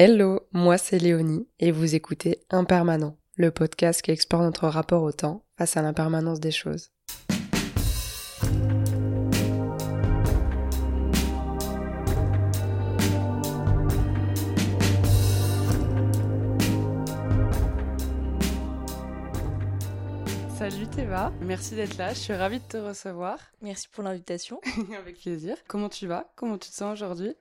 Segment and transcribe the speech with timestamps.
[0.00, 5.10] Hello, moi c'est Léonie et vous écoutez Impermanent, le podcast qui explore notre rapport au
[5.10, 6.92] temps face à l'impermanence des choses.
[20.56, 23.40] Salut Théva, merci d'être là, je suis ravie de te recevoir.
[23.62, 24.60] Merci pour l'invitation.
[24.96, 25.56] Avec plaisir.
[25.66, 26.30] Comment tu vas?
[26.36, 27.34] Comment tu te sens aujourd'hui?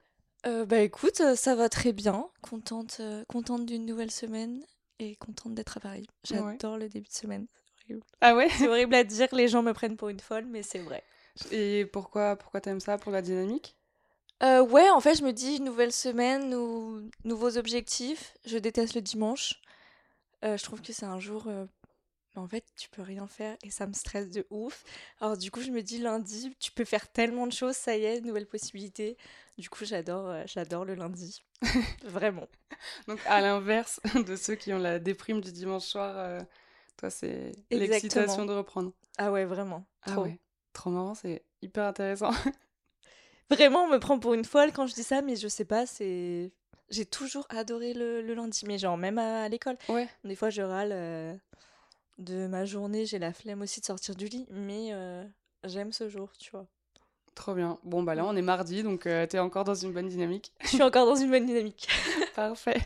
[0.45, 2.27] Euh, bah écoute, euh, ça va très bien.
[2.41, 4.63] Contente, euh, contente d'une nouvelle semaine
[4.99, 6.07] et contente d'être à Paris.
[6.23, 7.47] J'adore le début de semaine.
[8.21, 8.49] Ah ouais?
[8.49, 11.03] C'est horrible à dire, les gens me prennent pour une folle, mais c'est vrai.
[11.51, 13.75] Et pourquoi, pourquoi t'aimes ça Pour la dynamique?
[14.41, 18.35] Ouais, en fait, je me dis nouvelle semaine, ou nouveaux objectifs.
[18.45, 19.61] Je déteste le dimanche.
[20.43, 21.47] je trouve que c'est un jour
[22.37, 24.83] en fait, tu peux rien faire et ça me stresse de ouf.
[25.19, 28.03] Alors du coup, je me dis lundi, tu peux faire tellement de choses, ça y
[28.05, 29.17] est, nouvelle possibilité.
[29.57, 31.41] Du coup, j'adore euh, j'adore le lundi.
[32.03, 32.47] Vraiment.
[33.07, 36.39] Donc à l'inverse de ceux qui ont la déprime du dimanche soir, euh,
[36.95, 38.91] toi c'est l'excitation de reprendre.
[39.17, 39.83] Ah ouais, vraiment.
[40.03, 40.21] Ah trop.
[40.21, 40.39] Ah ouais.
[40.73, 42.31] Trop marrant, c'est hyper intéressant.
[43.49, 45.85] Vraiment, on me prend pour une folle quand je dis ça, mais je sais pas,
[45.85, 46.51] c'est
[46.89, 49.77] j'ai toujours adoré le, lundi, mais genre même à, l'école.
[49.89, 50.07] Ouais.
[50.23, 50.91] Des fois, je râle.
[50.91, 51.33] Euh,
[52.17, 54.91] de ma journée, j'ai la flemme aussi de sortir du lit, mais
[55.63, 56.67] j'aime ce jour, tu vois.
[57.37, 57.77] Trop bien.
[57.83, 60.51] Bon, bah là, on est mardi, donc tu euh, t'es encore dans une bonne dynamique.
[60.61, 61.87] Je suis encore dans une bonne dynamique.
[62.35, 62.81] Parfait.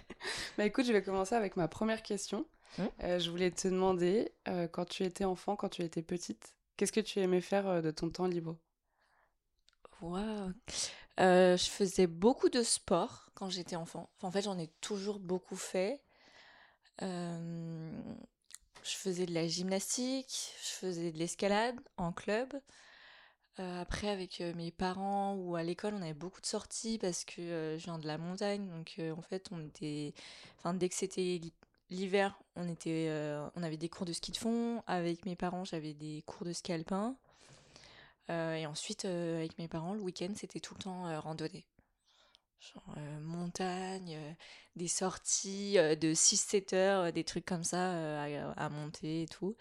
[0.58, 2.46] Bah écoute, je vais commencer avec ma première question.
[2.78, 2.84] Mmh.
[3.04, 4.34] Euh, je voulais te demander,
[4.74, 8.10] quand tu étais enfant, quand tu étais petite, qu'est-ce que tu aimais faire de ton
[8.10, 8.58] temps libre?
[10.02, 10.52] Waouh
[11.18, 14.10] Je faisais beaucoup de sport quand j'étais enfant.
[14.22, 16.02] en fait, j'en ai toujours beaucoup fait.
[17.02, 17.92] Euh,
[18.84, 22.54] je faisais de la gymnastique, je faisais de l'escalade en club.
[23.60, 27.26] Euh, après, avec euh, mes parents ou à l'école, on avait beaucoup de sorties parce
[27.26, 28.68] que euh, je viens de la montagne.
[28.70, 30.14] Donc, en fait, on était.
[30.58, 31.42] Enfin, dès que c'était
[31.90, 33.10] l'hiver, on, était,
[33.56, 34.84] on avait des cours de ski de fond.
[34.88, 37.18] Avec mes parents, j'avais des cours de ski alpin.
[38.30, 41.66] et ensuite, avec mes parents, le week-end, c'était tout le temps randonnée
[42.60, 44.20] genre montagne,
[44.76, 49.56] des sorties de 6-7 heures, des trucs comme ça à, monter et tout.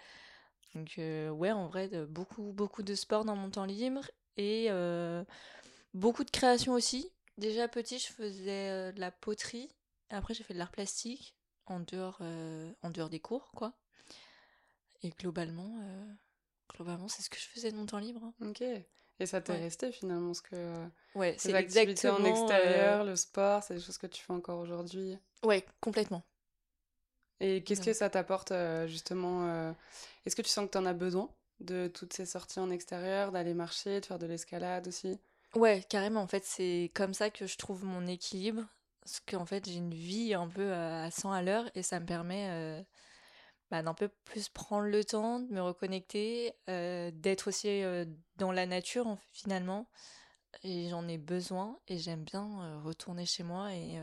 [0.75, 4.69] Donc ouais, en vrai, beaucoup, beaucoup de sport dans mon temps libre et
[5.95, 7.11] beaucoup de création aussi.
[7.39, 9.71] Déjà petit, je faisais de la poterie.
[10.11, 11.35] Après, j'ai fait de l'art plastique
[11.67, 12.21] en dehors,
[12.83, 13.73] en dehors des cours, quoi.
[15.03, 15.73] Et globalement,
[16.75, 18.23] globalement, c'est ce que je faisais de mon temps libre.
[18.23, 18.35] Hein.
[18.47, 18.63] Ok.
[18.63, 23.75] Et ça t'est resté finalement ce que ouais, c'est activités en extérieur, le sport, c'est
[23.75, 25.19] des choses que tu fais encore aujourd'hui?
[25.43, 26.23] Ouais, complètement.
[27.41, 29.73] Et qu'est-ce que ça t'apporte euh, justement euh,
[30.27, 31.31] Est-ce que tu sens que tu en as besoin
[31.61, 35.19] de toutes ces sorties en extérieur, d'aller marcher, de faire de l'escalade aussi?
[35.55, 36.21] Ouais, carrément.
[36.21, 38.63] En fait, c'est comme ça que je trouve mon équilibre.
[39.01, 42.07] Parce qu'en fait, j'ai une vie un peu à 100 à l'heure et ça me
[42.07, 42.83] permet euh,
[43.71, 48.05] bah, d'un peu plus prendre le temps de me reconnecter, euh, d'être aussi euh,
[48.37, 49.89] dans la nature finalement.
[50.65, 54.01] Et j'en ai besoin et j'aime bien euh, retourner chez moi et,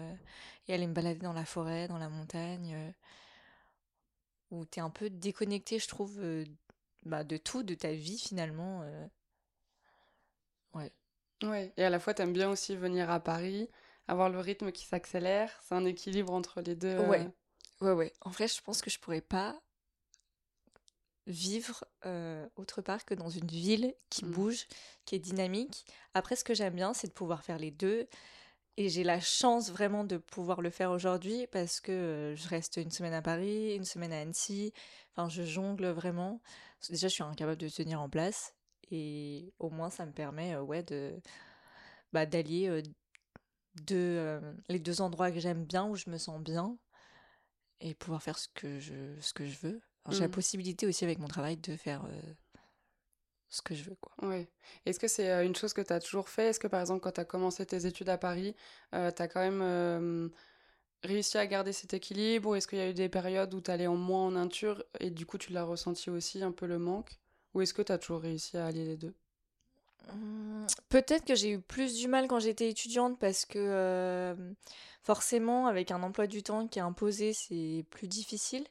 [0.68, 2.94] et, aller me balader dans la forêt, dans la montagne,
[4.52, 6.20] où tu es un peu déconnecté, je trouve,
[7.06, 8.82] bah, de tout, de ta vie finalement.
[10.74, 10.92] Ouais.
[11.44, 13.70] Ouais, et à la fois, tu aimes bien aussi venir à Paris,
[14.08, 16.98] avoir le rythme qui s'accélère, c'est un équilibre entre les deux.
[16.98, 17.30] Ouais.
[17.82, 18.14] Ouais, ouais.
[18.22, 19.62] En vrai, je pense que je pourrais pas
[21.28, 24.32] vivre euh, autre part que dans une ville qui mmh.
[24.32, 24.68] bouge,
[25.06, 25.86] qui est dynamique.
[26.14, 28.08] Après, ce que j'aime bien, c'est de pouvoir faire les deux.
[28.80, 32.78] Et j'ai la chance vraiment de pouvoir le faire aujourd'hui parce que euh, je reste
[32.78, 34.72] une semaine à Paris, une semaine à Annecy.
[35.12, 36.42] Enfin, je jongle vraiment.
[36.88, 38.54] Déjà, je suis incapable de tenir en place.
[38.92, 41.20] Et au moins, ça me permet euh, ouais, de,
[42.14, 42.84] bah, d'allier
[44.70, 46.78] les deux endroits que j'aime bien, où je me sens bien,
[47.80, 49.82] et pouvoir faire ce que je, ce que je veux.
[50.10, 50.32] J'ai la mmh.
[50.32, 52.08] possibilité aussi avec mon travail de faire
[53.50, 53.96] ce que je veux.
[54.02, 54.14] Quoi.
[54.28, 54.48] Ouais.
[54.86, 56.48] Est-ce que c'est une chose que tu as toujours fait?
[56.50, 58.56] Est-ce que par exemple quand tu as commencé tes études à Paris,
[58.92, 60.32] tu as quand même
[61.04, 63.72] réussi à garder cet équilibre Ou est-ce qu'il y a eu des périodes où tu
[63.72, 66.80] allais en moins en nature et du coup tu l'as ressenti aussi un peu le
[66.80, 67.20] manque?
[67.54, 69.16] Ou est-ce que tu as toujours réussi à allier les deux?
[70.14, 74.36] Mmh, Peut-être que j'ai eu plus du mal quand j'étais étudiante parce que
[75.04, 78.66] forcément avec un emploi du temps qui est imposé c'est plus difficile.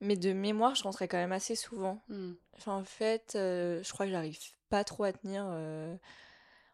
[0.00, 2.02] Mais de mémoire, je rentrais quand même assez souvent.
[2.08, 2.32] Hmm.
[2.56, 4.38] Enfin, en fait, euh, je crois que j'arrive
[4.68, 5.96] pas trop à tenir euh,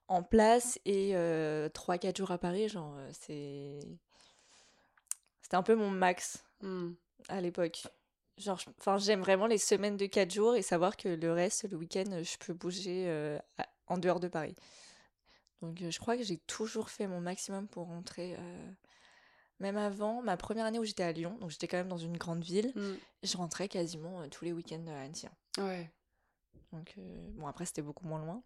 [0.08, 0.78] en place.
[0.84, 1.68] Et 3-4 euh,
[2.16, 3.78] jours à Paris, genre, c'est.
[5.42, 6.92] C'était un peu mon max hmm.
[7.28, 7.82] à l'époque.
[8.38, 11.76] Genre, enfin, j'aime vraiment les semaines de 4 jours et savoir que le reste, le
[11.76, 13.38] week-end, je peux bouger
[13.86, 14.54] en dehors de Paris.
[15.60, 18.36] Donc, je crois que j'ai toujours fait mon maximum pour rentrer
[19.60, 22.16] même avant, ma première année où j'étais à Lyon, donc j'étais quand même dans une
[22.16, 22.94] grande ville, Mm.
[23.22, 25.26] je rentrais quasiment euh, tous les week-ends à Annecy.
[25.26, 25.64] hein.
[25.64, 25.90] Ouais.
[26.72, 28.42] Donc, euh, bon, après, c'était beaucoup moins loin.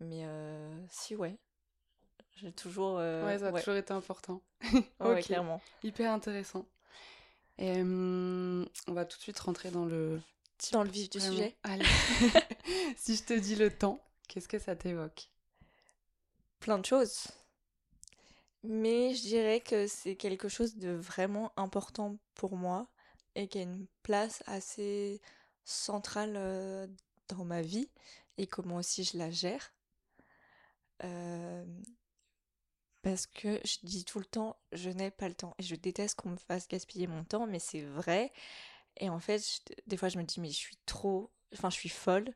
[0.00, 1.38] Mais euh, si, ouais.
[2.36, 2.98] J'ai toujours.
[2.98, 4.42] euh, Ouais, ça a ouais, toujours été important.
[4.72, 5.22] ouais, Ok.
[5.22, 5.60] clairement.
[5.82, 6.66] Hyper intéressant.
[7.58, 10.20] Et on va tout de suite rentrer dans le
[10.72, 11.32] Dans le vif du Vraiment.
[11.36, 11.56] sujet.
[11.62, 11.84] Allez.
[12.96, 15.28] si je te dis le temps, qu'est-ce que ça t'évoque?
[16.58, 17.28] Plein de choses.
[18.66, 22.88] Mais je dirais que c'est quelque chose de vraiment important pour moi
[23.34, 25.20] et qui a une place assez
[25.64, 26.88] centrale
[27.28, 27.90] dans ma vie
[28.38, 29.74] et comment aussi je la gère.
[33.02, 36.14] Parce que je dis tout le temps, je n'ai pas le temps et je déteste
[36.18, 38.32] qu'on me fasse gaspiller mon temps, mais c'est vrai.
[38.96, 39.42] Et en fait,
[39.86, 42.32] des fois, je me dis, mais je suis trop, enfin, je suis folle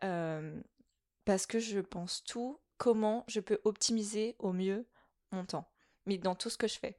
[0.00, 4.84] parce que je pense tout comment je peux optimiser au mieux
[5.32, 5.68] mon temps,
[6.06, 6.96] mais dans tout ce que je fais.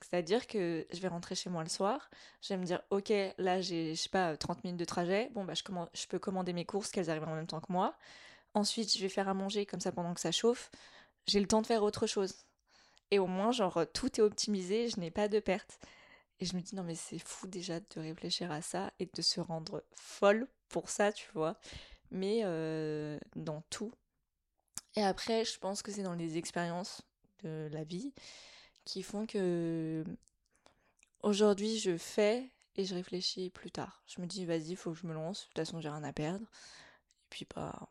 [0.00, 2.10] C'est-à-dire que je vais rentrer chez moi le soir,
[2.42, 5.44] je vais me dire, ok, là j'ai, je sais pas, 30 minutes de trajet, bon
[5.44, 5.62] bah je,
[5.94, 7.96] je peux commander mes courses, qu'elles arrivent en même temps que moi.
[8.54, 10.70] Ensuite, je vais faire à manger comme ça pendant que ça chauffe.
[11.26, 12.34] J'ai le temps de faire autre chose.
[13.10, 15.78] Et au moins, genre, tout est optimisé, je n'ai pas de perte.
[16.40, 19.22] Et je me dis, non mais c'est fou déjà de réfléchir à ça et de
[19.22, 21.58] se rendre folle pour ça, tu vois.
[22.10, 23.92] Mais euh, dans tout.
[24.96, 27.02] Et après, je pense que c'est dans les expériences
[27.42, 28.12] de la vie
[28.84, 30.04] qui font que
[31.22, 34.02] aujourd'hui je fais et je réfléchis plus tard.
[34.06, 35.42] Je me dis, vas-y, il faut que je me lance.
[35.42, 36.44] De toute façon, j'ai rien à perdre.
[36.44, 37.88] Et puis, bah,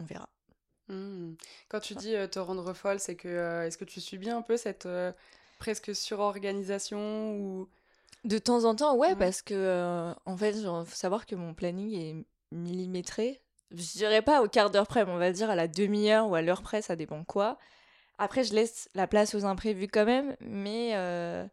[0.00, 0.28] on verra.
[0.88, 1.34] Hmm.
[1.68, 4.42] Quand tu dis euh, te rendre folle, c'est que euh, est-ce que tu subis un
[4.42, 5.12] peu cette euh,
[5.58, 7.68] presque surorganisation ou?
[8.24, 9.16] De temps en temps, ouais, Ouais.
[9.16, 13.42] parce que, euh, en fait, genre, faut savoir que mon planning est millimétré.
[13.72, 16.36] Je dirais pas au quart d'heure près, mais on va dire à la demi-heure ou
[16.36, 17.58] à l'heure près, ça dépend quoi.
[18.18, 21.46] Après, je laisse la place aux imprévus quand même, mais euh,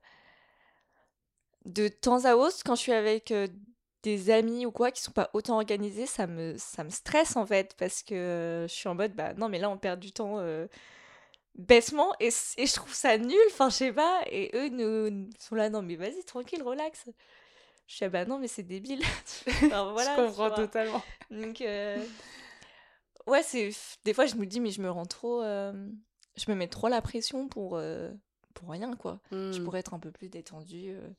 [1.66, 3.48] de temps à autre, quand je suis avec euh,
[4.04, 7.46] des amis ou quoi qui sont pas autant organisés, ça me, ça me stresse en
[7.46, 10.12] fait, parce que euh, je suis en mode, bah non, mais là, on perd du
[10.12, 10.68] temps euh,
[11.56, 15.56] bêtement, et, et je trouve ça nul, enfin, je sais pas, et eux nous, sont
[15.56, 17.06] là, non, mais vas-y, tranquille, relax.
[17.88, 19.02] Je suis, ah bah non, mais c'est débile.
[19.48, 21.02] Enfin, voilà, je comprends totalement.
[21.30, 22.02] Donc, euh,
[23.28, 23.70] ouais, c'est.
[24.06, 25.42] Des fois, je me dis, mais je me rends trop.
[25.44, 25.74] euh,
[26.36, 28.12] Je me mets trop la pression pour, euh,
[28.54, 29.20] pour rien, quoi.
[29.32, 29.64] Je Hmm.
[29.64, 30.90] pourrais être un peu plus détendue.
[30.90, 31.10] euh.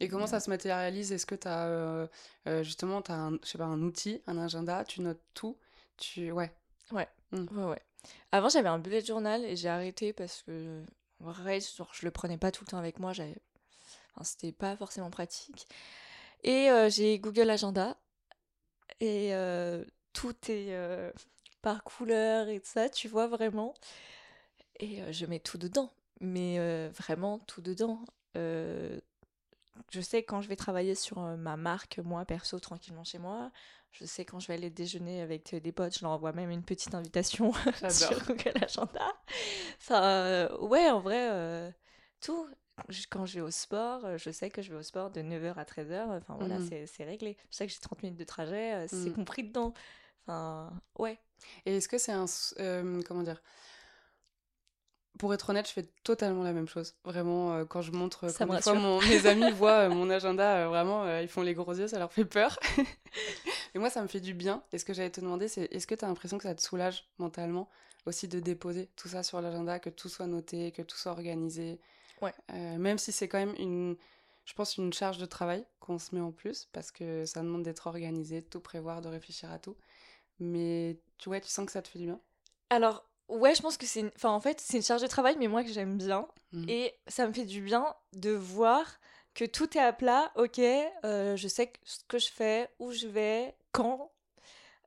[0.00, 1.12] Et comment ça se matérialise?
[1.12, 5.00] Est-ce que tu as justement t'as un, je sais pas, un outil, un agenda, tu
[5.00, 5.56] notes tout?
[5.96, 6.30] Tu...
[6.32, 6.52] Ouais.
[6.90, 7.46] Ouais, Mm.
[7.56, 7.82] ouais, ouais.
[8.32, 10.84] Avant, j'avais un bullet journal et j'ai arrêté parce que,
[11.20, 13.12] en vrai, genre, je le prenais pas tout le temps avec moi.
[13.12, 13.36] J'avais...
[14.14, 15.66] Enfin, c'était pas forcément pratique.
[16.42, 17.96] Et euh, j'ai Google Agenda
[19.00, 21.10] et euh, tout est euh,
[21.64, 23.74] par couleur et tout ça, tu vois vraiment.
[24.80, 25.90] Et euh, je mets tout dedans,
[26.20, 28.00] mais euh, vraiment tout dedans.
[28.36, 29.00] Euh,
[29.90, 33.50] je sais quand je vais travailler sur ma marque, moi perso, tranquillement chez moi.
[33.92, 36.64] Je sais quand je vais aller déjeuner avec des potes, je leur envoie même une
[36.64, 37.52] petite invitation
[37.90, 38.24] sur.
[38.26, 39.12] Google Agenda.
[39.78, 41.72] Enfin, ouais, en vrai,
[42.20, 42.46] tout.
[43.08, 45.64] Quand je vais au sport, je sais que je vais au sport de 9h à
[45.64, 46.08] 13h.
[46.10, 46.86] Enfin, voilà, Mhm.
[46.86, 47.36] c'est réglé.
[47.50, 49.14] Je sais que j'ai 30 minutes de trajet, c'est Mhm.
[49.14, 49.72] compris dedans.
[50.26, 51.20] Enfin, ouais.
[51.66, 52.26] Et est-ce que c'est un...
[52.60, 53.40] euh, comment dire?
[55.18, 56.96] Pour être honnête, je fais totalement la même chose.
[57.04, 60.64] Vraiment, euh, quand je montre, Ça quand fois mon- mes amis voient euh, mon agenda,
[60.64, 62.58] euh, vraiment, ils font les gros yeux, ça leur fait peur.
[63.74, 64.62] Et moi, ça me fait du bien.
[64.72, 66.62] Et ce que j'allais te demander, c'est est-ce que tu as l'impression que ça te
[66.62, 67.68] soulage mentalement
[68.06, 71.80] aussi de déposer tout ça sur l'agenda, que tout soit noté, que tout soit organisé?
[72.20, 72.32] Ouais.
[72.52, 73.96] Même si c'est quand même une,
[74.44, 77.62] je pense, une charge de travail qu'on se met en plus, parce que ça demande
[77.62, 79.76] d'être organisé, de tout prévoir, de réfléchir à tout.
[80.38, 82.20] Mais tu vois, tu sens que ça te fait du bien?
[82.70, 84.10] Alors, ouais, je pense que c'est une...
[84.16, 86.26] Enfin, en fait, c'est une charge de travail, mais moi que j'aime bien.
[86.52, 86.68] Mhm.
[86.68, 88.98] Et ça me fait du bien de voir
[89.34, 90.32] que tout est à plat.
[90.36, 94.12] Ok, euh, je sais ce que je fais, où je vais, quand.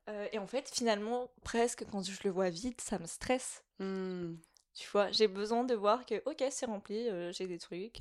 [0.08, 3.62] Euh, et en fait, finalement, presque quand je le vois vite, ça me stresse.
[3.78, 4.36] Hmm.
[4.74, 8.00] Tu vois, j'ai besoin de voir que, ok, c'est rempli, euh, j'ai des trucs,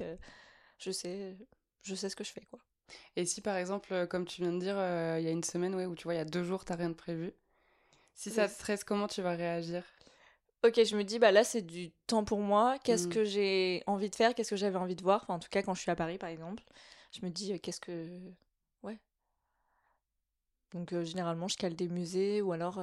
[0.77, 1.35] je sais,
[1.81, 2.59] je sais ce que je fais, quoi.
[3.15, 5.43] Et si par exemple, euh, comme tu viens de dire, euh, il y a une
[5.43, 7.33] semaine ouais, où tu vois, il y a deux jours, t'as rien de prévu,
[8.15, 9.83] si ça te stresse, comment tu vas réagir?
[10.63, 12.77] Ok, je me dis, bah là, c'est du temps pour moi.
[12.83, 13.11] Qu'est-ce Mm.
[13.11, 14.33] que j'ai envie de faire?
[14.35, 15.21] Qu'est-ce que j'avais envie de voir?
[15.23, 16.63] Enfin, en tout cas, quand je suis à Paris, par exemple,
[17.11, 18.07] je me dis, euh, qu'est-ce que.
[18.83, 18.99] Ouais.
[20.71, 22.81] Donc, euh, généralement, je cale des musées ou alors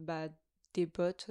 [0.00, 0.28] bah,
[0.74, 1.26] des potes.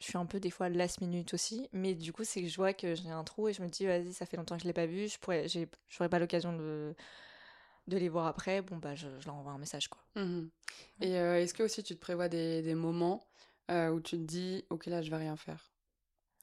[0.00, 1.68] Je suis un peu des fois last minute aussi.
[1.72, 3.86] Mais du coup, c'est que je vois que j'ai un trou et je me dis,
[3.86, 5.08] vas-y, ça fait longtemps que je l'ai pas vu.
[5.08, 5.46] Je pourrais,
[5.88, 6.94] j'aurais pas l'occasion de,
[7.88, 8.62] de les voir après.
[8.62, 10.02] Bon, bah, je, je leur envoie un message, quoi.
[10.16, 10.50] Mhm.
[11.00, 13.26] Et euh, est-ce que aussi tu te prévois des, des moments
[13.70, 15.70] euh, où tu te dis, ok là, je vais rien faire?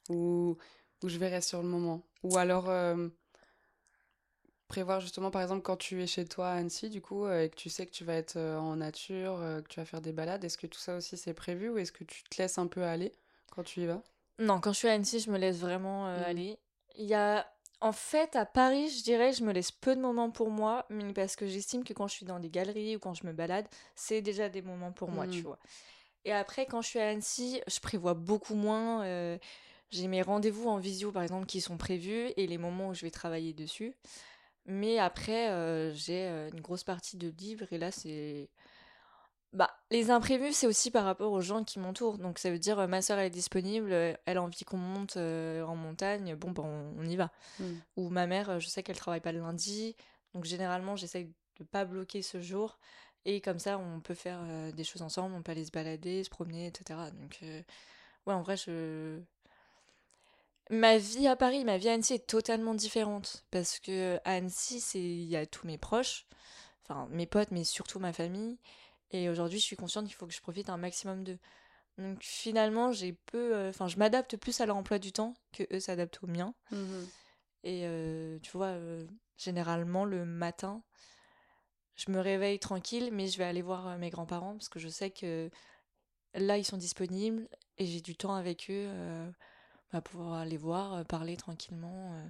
[0.09, 0.57] Ou,
[1.03, 2.03] ou je verrai sur le moment?
[2.23, 3.07] Ou alors euh,
[4.67, 7.55] prévoir justement, par exemple, quand tu es chez toi à Annecy, du coup, et que
[7.55, 10.57] tu sais que tu vas être en nature, que tu vas faire des balades, est-ce
[10.57, 13.11] que tout ça aussi c'est prévu ou est-ce que tu te laisses un peu aller?
[13.51, 14.01] Quand tu y vas?
[14.39, 16.23] Non, quand je suis à Annecy, je me laisse vraiment mmh.
[16.25, 16.59] aller.
[16.97, 17.45] Il y a
[17.81, 21.13] en fait, à Paris, je dirais, je me laisse peu de moments pour moi, mais
[21.13, 23.67] parce que j'estime que quand je suis dans des galeries ou quand je me balade,
[23.95, 25.43] c'est déjà des moments pour moi, tu mmh.
[25.43, 25.59] vois.
[26.23, 29.03] Et après, quand je suis à Annecy, je prévois beaucoup moins.
[29.03, 29.37] Euh,
[29.91, 33.01] j'ai mes rendez-vous en visio, par exemple, qui sont prévus et les moments où je
[33.01, 33.95] vais travailler dessus.
[34.65, 38.49] Mais après, euh, j'ai euh, une grosse partie de livres et là, c'est
[39.55, 42.17] bah, les imprévus, c'est aussi par rapport aux gens qui m'entourent.
[42.17, 44.77] Donc, ça veut dire, euh, ma soeur, elle est disponible, euh, elle a envie qu'on
[44.77, 46.63] monte euh, en montagne, bon, ben,
[46.97, 47.31] on, y va.
[47.59, 47.75] Hmm.
[47.95, 49.95] Ou ma mère, je sais qu'elle travaille pas le lundi,
[50.33, 52.77] donc généralement, j'essaie de pas bloquer ce jour.
[53.23, 54.41] Et comme ça, on peut faire
[54.73, 56.99] des choses ensemble, on peut aller se balader, se promener, etc.
[57.19, 59.19] Donc, ouais, en vrai, je.
[60.69, 63.43] Ma vie à Paris, ma vie à Annecy est totalement différente.
[63.49, 66.27] Parce que à Annecy, il y a tous mes proches,
[66.83, 68.59] enfin mes potes, mais surtout ma famille.
[69.15, 71.39] Et aujourd'hui, je suis consciente qu'il faut que je profite un maximum d'eux.
[71.97, 73.55] Donc finalement, j'ai peu.
[73.55, 76.53] Euh, enfin, je m'adapte plus à leur emploi du temps que eux s'adaptent au mien.
[76.71, 77.05] Mmh
[77.63, 79.07] Et euh, tu vois, euh,
[79.37, 80.83] généralement, le matin,
[81.95, 85.11] je me réveille tranquille, mais je vais aller voir mes grands-parents parce que je sais
[85.11, 85.49] que
[86.33, 91.05] là, ils sont disponibles et j'ai du temps avec eux pour bah, pouvoir les voir,
[91.05, 92.21] parler tranquillement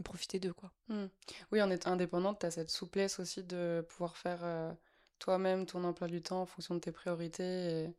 [0.00, 0.72] et profiter d'eux, quoi.
[0.88, 1.04] Mmh.
[1.52, 4.74] Oui, en étant indépendante, tu as cette souplesse aussi de pouvoir faire
[5.18, 7.44] toi-même ton emploi du temps en fonction de tes priorités.
[7.44, 7.94] Et,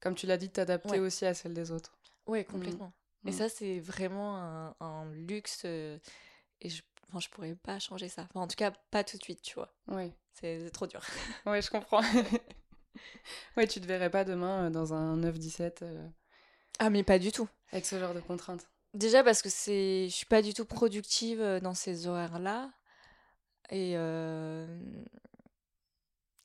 [0.00, 1.96] comme tu l'as dit, t'adapter aussi à celle des autres.
[2.26, 2.44] Oui, mmh.
[2.44, 2.92] complètement.
[3.26, 3.32] Et mmh.
[3.32, 5.62] ça, c'est vraiment un, luxe.
[5.64, 5.98] Euh,
[6.60, 8.28] et je, enfin, je pourrais pas changer ça.
[8.34, 9.72] en tout cas, pas tout de suite, tu vois.
[9.88, 10.12] Oui.
[10.34, 11.00] C'est trop dur.
[11.46, 12.02] oui, je comprends.
[13.56, 15.78] oui, tu te verrais pas demain euh, dans un 9-17.
[15.82, 16.06] Euh,
[16.80, 17.48] ah, mais pas du tout.
[17.72, 18.68] Avec ce genre de contraintes.
[18.92, 22.70] Déjà parce que c'est, je suis pas du tout productive dans ces horaires-là.
[23.70, 23.96] Et,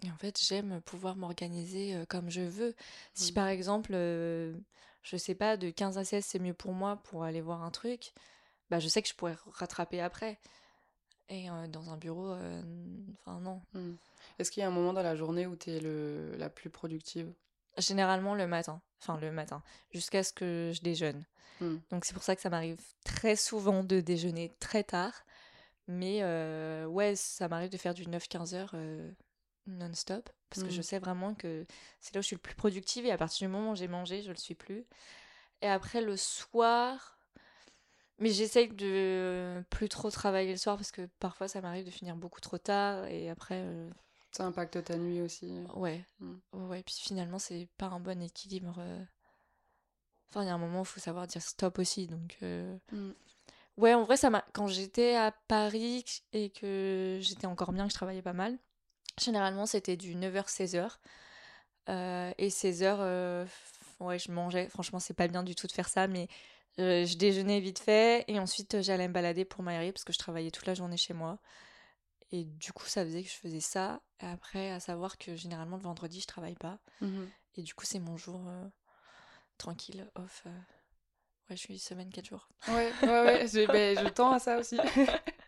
[0.02, 2.76] et en fait, j'aime pouvoir m'organiser comme je veux.
[3.14, 3.36] Si mmh.
[3.36, 7.42] par exemple, je sais pas, de 15 à 16, c'est mieux pour moi pour aller
[7.42, 8.14] voir un truc,
[8.70, 10.40] bah je sais que je pourrais rattraper après.
[11.30, 12.34] Et dans un bureau,
[13.20, 13.62] enfin non.
[13.74, 13.94] Mmh.
[14.40, 16.70] Est-ce qu'il y a un moment dans la journée où tu es le, la plus
[16.70, 17.32] productive?
[17.78, 18.82] Généralement le matin.
[19.02, 19.62] Enfin le matin.
[19.92, 21.24] Jusqu'à ce que je déjeune.
[21.62, 21.76] Mmh.
[21.92, 25.14] Donc c'est pour ça que ça m'arrive très souvent de déjeuner très tard.
[25.88, 26.24] Mais
[26.86, 28.76] ouais, ça m'arrive de faire du 9-15 heures
[29.78, 30.84] non-stop parce que je mmh.
[30.84, 31.66] sais vraiment que
[32.02, 33.88] c'est là où je suis le plus productive et à partir du moment où j'ai
[33.88, 34.86] mangé, je le suis plus.
[35.62, 37.20] Et après le soir,
[38.18, 42.16] mais j'essaye de plus trop travailler le soir parce que parfois ça m'arrive de finir
[42.16, 43.64] beaucoup trop tard et après.
[43.66, 43.90] Euh,
[44.32, 45.60] ça impacte ta nuit aussi.
[45.76, 46.06] Ouais.
[46.20, 46.36] Mmh.
[46.54, 48.76] Ouais, puis finalement, c'est pas un bon équilibre.
[48.80, 49.04] Euh.
[50.30, 52.08] Enfin, il y a un moment où il faut savoir dire stop aussi.
[52.08, 52.38] Donc.
[52.44, 52.78] Euh.
[52.92, 53.12] Mmh.
[53.78, 54.44] Ouais, en vrai, ça m'a.
[54.54, 58.58] Quand j'étais à Paris et que j'étais encore bien, que je travaillais pas mal,
[59.20, 60.98] Généralement, c'était du 9h-16h.
[61.90, 63.46] Euh, et 16h, euh,
[64.00, 64.70] ouais, je mangeais.
[64.70, 66.28] Franchement, c'est pas bien du tout de faire ça, mais
[66.80, 70.20] euh, je déjeunais vite fait et ensuite j'allais me balader pour m'aérer parce que je
[70.20, 71.40] travaillais toute la journée chez moi.
[72.32, 74.02] Et du coup, ça faisait que je faisais ça.
[74.22, 76.80] Et après, à savoir que généralement, le vendredi, je travaille pas.
[77.02, 78.40] Mmh et du coup, c'est mon jour
[79.58, 80.46] tranquille, off.
[81.50, 82.48] Ouais, je suis semaine 4 jours.
[82.70, 83.48] Ouais, ouais, ouais.
[83.52, 84.78] je, ben, je tends à ça aussi.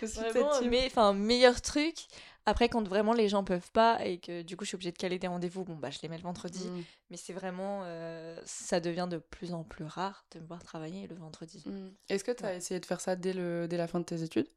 [0.00, 2.06] je suis Vraiment, mais enfin, meilleur truc.
[2.46, 4.96] Après, quand vraiment les gens peuvent pas et que du coup je suis obligée de
[4.96, 6.66] caler des rendez-vous, bon bah je les mets le vendredi.
[6.66, 6.84] Mm.
[7.10, 11.06] Mais c'est vraiment, euh, ça devient de plus en plus rare de me voir travailler
[11.06, 11.62] le vendredi.
[11.66, 11.90] Mm.
[12.08, 14.22] Est-ce que tu as essayé de faire ça dès, le, dès la fin de tes
[14.22, 14.48] études?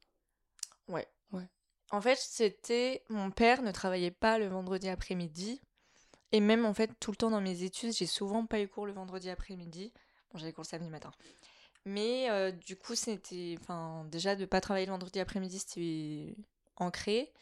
[0.87, 1.05] Ouais.
[1.33, 1.49] ouais.
[1.91, 3.03] En fait, c'était.
[3.09, 5.59] Mon père ne travaillait pas le vendredi après-midi.
[6.31, 8.85] Et même en fait, tout le temps dans mes études, j'ai souvent pas eu cours
[8.85, 9.91] le vendredi après-midi.
[10.31, 11.11] Bon, j'avais cours le samedi matin.
[11.85, 13.55] Mais euh, du coup, c'était.
[13.59, 16.35] Enfin, déjà, de pas travailler le vendredi après-midi, c'était
[16.75, 17.33] ancré.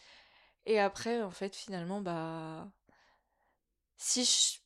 [0.65, 2.72] Et après, en fait, finalement, bah.
[3.98, 4.60] Si je,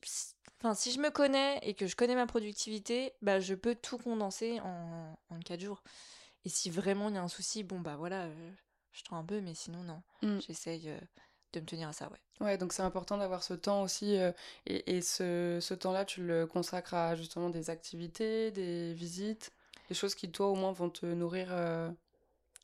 [0.60, 3.98] enfin, si je me connais et que je connais ma productivité, bah, je peux tout
[3.98, 5.82] condenser en, en 4 jours.
[6.44, 8.50] Et si vraiment il y a un souci, bon, bah voilà, euh,
[8.92, 10.02] je tends un peu, mais sinon, non.
[10.22, 10.40] Mmh.
[10.46, 11.00] J'essaye euh,
[11.52, 12.18] de me tenir à ça, ouais.
[12.40, 14.16] Ouais, donc c'est important d'avoir ce temps aussi.
[14.16, 14.32] Euh,
[14.66, 19.52] et, et, ce, ce temps-là, tu le consacres à justement des activités, des visites,
[19.88, 21.48] des choses qui, toi, au moins, vont te nourrir.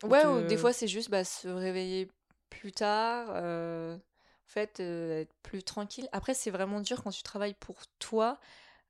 [0.04, 2.08] ouais, ou des fois, c'est juste bah, se réveiller
[2.50, 6.08] plus tard, euh, en fait, euh, être plus tranquille.
[6.12, 8.38] Après, c'est vraiment dur quand tu travailles pour toi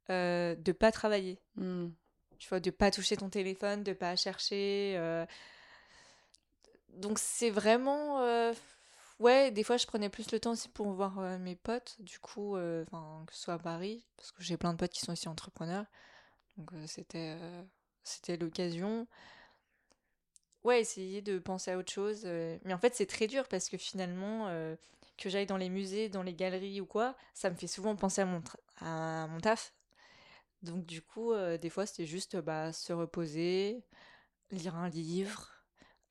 [0.08, 1.38] euh, de pas travailler.
[1.54, 1.90] Hmm.
[2.38, 4.94] Tu vois, de pas toucher ton téléphone, de pas chercher.
[4.96, 5.26] Euh.
[6.88, 8.52] Donc, c'est vraiment.
[9.18, 12.56] Ouais, des fois, je prenais plus le temps aussi pour voir mes potes, du coup,
[12.56, 15.28] enfin que ce soit à Paris, parce que j'ai plein de potes qui sont aussi
[15.28, 15.84] entrepreneurs.
[16.56, 17.36] Donc, c'était
[18.10, 19.06] c'était l'occasion.
[20.64, 22.22] Ouais, essayer de penser à autre chose.
[22.26, 24.76] euh, Mais en fait, c'est très dur parce que finalement, euh,
[25.16, 28.20] que j'aille dans les musées, dans les galeries ou quoi, ça me fait souvent penser
[28.22, 28.42] à mon,
[28.80, 29.72] à mon taf.
[30.62, 33.84] Donc du coup, euh, des fois, c'était juste bah, se reposer,
[34.50, 35.50] lire un livre,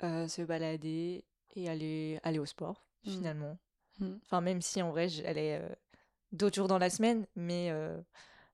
[0.03, 1.25] euh, se balader
[1.55, 3.11] et aller, aller au sport, Mm.
[3.11, 3.59] finalement.
[3.99, 4.13] Mm.
[4.25, 5.69] Enfin, même si en vrai, j'allais euh,
[6.33, 7.71] d'autres jours dans la semaine, mais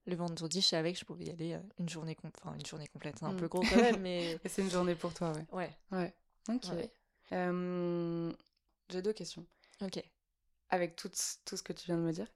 [0.06, 2.88] le vendredi, je savais que je pouvais y aller euh, une journée, enfin, une journée
[2.88, 3.16] complète.
[3.20, 3.38] C'est un Mm.
[3.38, 5.46] peu gros quand même, mais c'est une journée pour toi, ouais.
[5.52, 5.72] ouais.
[5.92, 6.14] Ouais.
[6.50, 6.64] Ok.
[6.72, 6.90] ouais.
[7.34, 8.32] Euh,
[8.90, 9.46] J'ai deux questions.
[9.82, 10.04] Ok.
[10.70, 12.28] Avec tout, ce- tout ce que tu viens de me dire,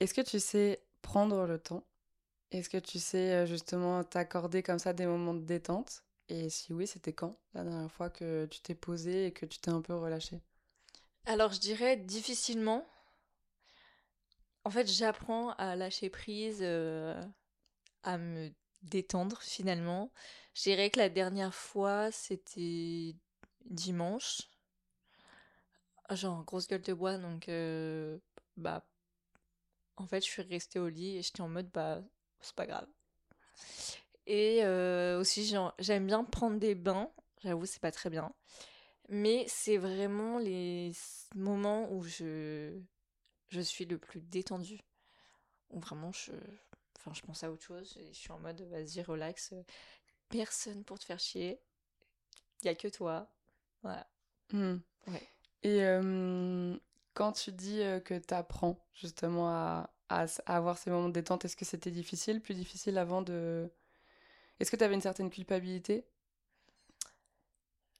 [0.00, 1.84] est-ce que tu sais prendre le temps?
[2.52, 6.04] Est-ce que tu sais euh, justement t'accorder comme ça des moments de détente?
[6.28, 9.58] Et si oui, c'était quand la dernière fois que tu t'es posé et que tu
[9.60, 10.40] t'es un peu relâché
[11.26, 12.84] Alors, je dirais difficilement.
[14.64, 17.20] En fait, j'apprends à lâcher prise, euh,
[18.02, 18.50] à me
[18.82, 20.12] détendre finalement.
[20.54, 23.16] Je dirais que la dernière fois, c'était
[23.64, 24.42] dimanche.
[26.10, 28.18] Genre, grosse gueule de bois, donc euh,
[28.56, 28.86] bah,
[29.96, 32.02] en fait, je suis restée au lit et j'étais en mode, bah,
[32.40, 32.88] c'est pas grave.
[34.26, 37.10] Et euh, aussi, j'aime bien prendre des bains.
[37.42, 38.32] J'avoue, c'est pas très bien.
[39.08, 40.92] Mais c'est vraiment les
[41.34, 42.78] moments où je,
[43.48, 44.80] je suis le plus détendue.
[45.70, 46.32] Où vraiment, je,
[46.96, 49.54] enfin, je pense à autre chose et je suis en mode, vas-y, relax.
[50.28, 51.60] Personne pour te faire chier.
[52.62, 53.30] Il y a que toi.
[53.82, 54.06] Voilà.
[54.52, 54.78] Hmm.
[55.06, 55.28] Ouais.
[55.62, 56.76] Et euh,
[57.14, 61.14] quand tu dis euh, que tu apprends justement à, à à avoir ces moments de
[61.14, 63.70] détente, est-ce que c'était difficile, plus difficile avant de...
[64.58, 66.06] Est-ce que tu avais une certaine culpabilité?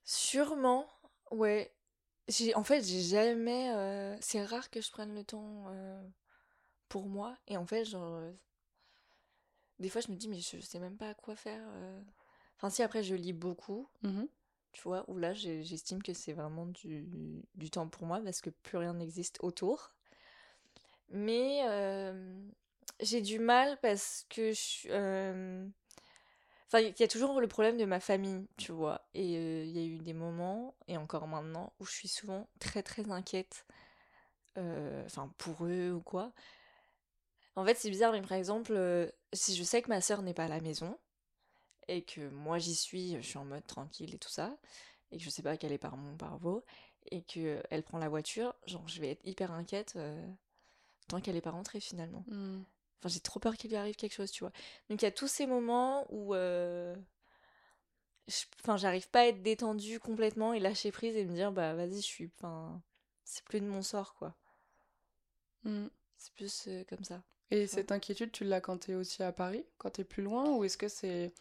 [0.04, 0.88] Sûrement,
[1.30, 1.72] ouais.
[2.28, 3.70] J'ai, en fait, j'ai jamais.
[3.74, 6.02] euh, c'est rare que je prenne le temps euh,
[6.88, 7.36] pour moi.
[7.48, 8.14] Et en fait, genre.
[8.16, 8.32] euh,
[9.78, 11.62] des fois, je me dis, mais je sais même pas à quoi faire.
[11.66, 12.00] euh.
[12.56, 14.28] Enfin, si après, je lis beaucoup, Mhm.
[14.72, 17.06] tu vois, où là, j'ai- j'estime que c'est vraiment du,
[17.54, 19.92] du temps pour moi parce que plus rien n'existe autour.
[21.10, 22.42] Mais euh,
[23.00, 24.88] j'ai du mal parce que je.
[24.90, 25.66] euh,
[26.68, 29.08] Enfin, il y a toujours le problème de ma famille, tu vois.
[29.14, 32.48] Et euh, il y a eu des moments, et encore maintenant, où je suis souvent
[32.60, 33.66] très très inquiète.
[34.58, 36.32] euh, Enfin, pour eux ou quoi.
[37.56, 40.34] En fait, c'est bizarre, mais par exemple, euh, si je sais que ma sœur n'est
[40.34, 40.96] pas à la maison,
[41.88, 44.56] et que moi j'y suis, je suis en mode tranquille et tout ça,
[45.12, 46.64] et que je sais pas qu'elle est par mon parvo,
[47.10, 49.98] et que elle prend la voiture, genre je vais être hyper inquiète
[51.08, 52.24] tant qu'elle est pas rentrée finalement.
[52.28, 52.62] Hmm.
[53.00, 54.52] Enfin, j'ai trop peur qu'il lui arrive quelque chose, tu vois.
[54.90, 56.96] Donc il y a tous ces moments où euh,
[58.60, 61.96] enfin, j'arrive pas à être détendue complètement et lâcher prise et me dire bah vas-y,
[61.96, 62.80] je suis enfin
[63.24, 64.34] c'est plus de mon sort quoi.
[65.64, 65.86] Hmm.
[66.16, 67.22] C'est plus euh, comme ça.
[67.50, 67.66] Et Ouais.
[67.66, 70.76] cette inquiétude, tu l'as quand t'es aussi à Paris, quand t'es plus loin, ou est-ce
[70.76, 71.32] que c'est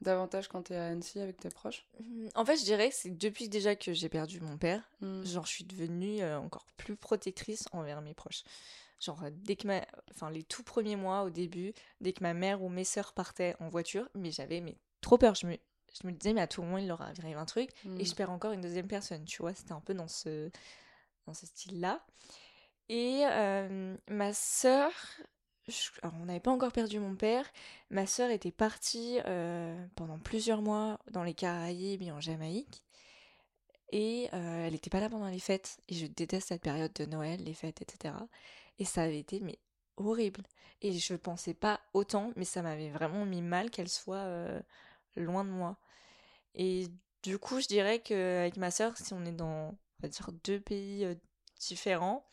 [0.00, 1.86] davantage quand t'es à Annecy avec tes proches?
[1.98, 5.24] Hum, En fait, je dirais que c'est depuis déjà que j'ai perdu mon père, Hmm.
[5.24, 8.42] genre je suis devenue euh, encore plus protectrice envers mes proches.
[9.00, 12.62] Genre dès que ma enfin les tout premiers mois au début, dès que ma mère
[12.62, 15.56] ou mes sœurs partaient en voiture, mais j'avais mais trop peur, je me
[16.02, 18.04] je me disais mais à tout moment il leur arrive un truc et Hmm.
[18.04, 20.50] je perds encore une deuxième personne, tu vois, c'était un peu dans ce
[21.26, 22.04] dans ce style-là.
[22.88, 24.90] Et euh, ma sœur,
[25.68, 27.46] je- alors, on n'avait pas encore perdu mon père.
[27.90, 32.82] Ma sœur était partie euh, pendant plusieurs mois dans les Caraïbes et en Jamaïque.
[33.92, 35.78] Et euh, elle n'était pas là pendant les fêtes.
[35.88, 38.28] Et je déteste cette période de Noël, les fêtes, etc.
[38.78, 39.58] Et ça avait été mais
[39.96, 40.42] horrible.
[40.82, 44.26] Et je pensais pas autant, mais ça m'avait vraiment mis mal qu'elle soit
[45.16, 45.76] loin de moi.
[46.54, 46.88] Et
[47.22, 51.06] du coup, je dirais qu'avec ma sœur, si on est dans, dire, deux pays
[51.58, 52.26] différents,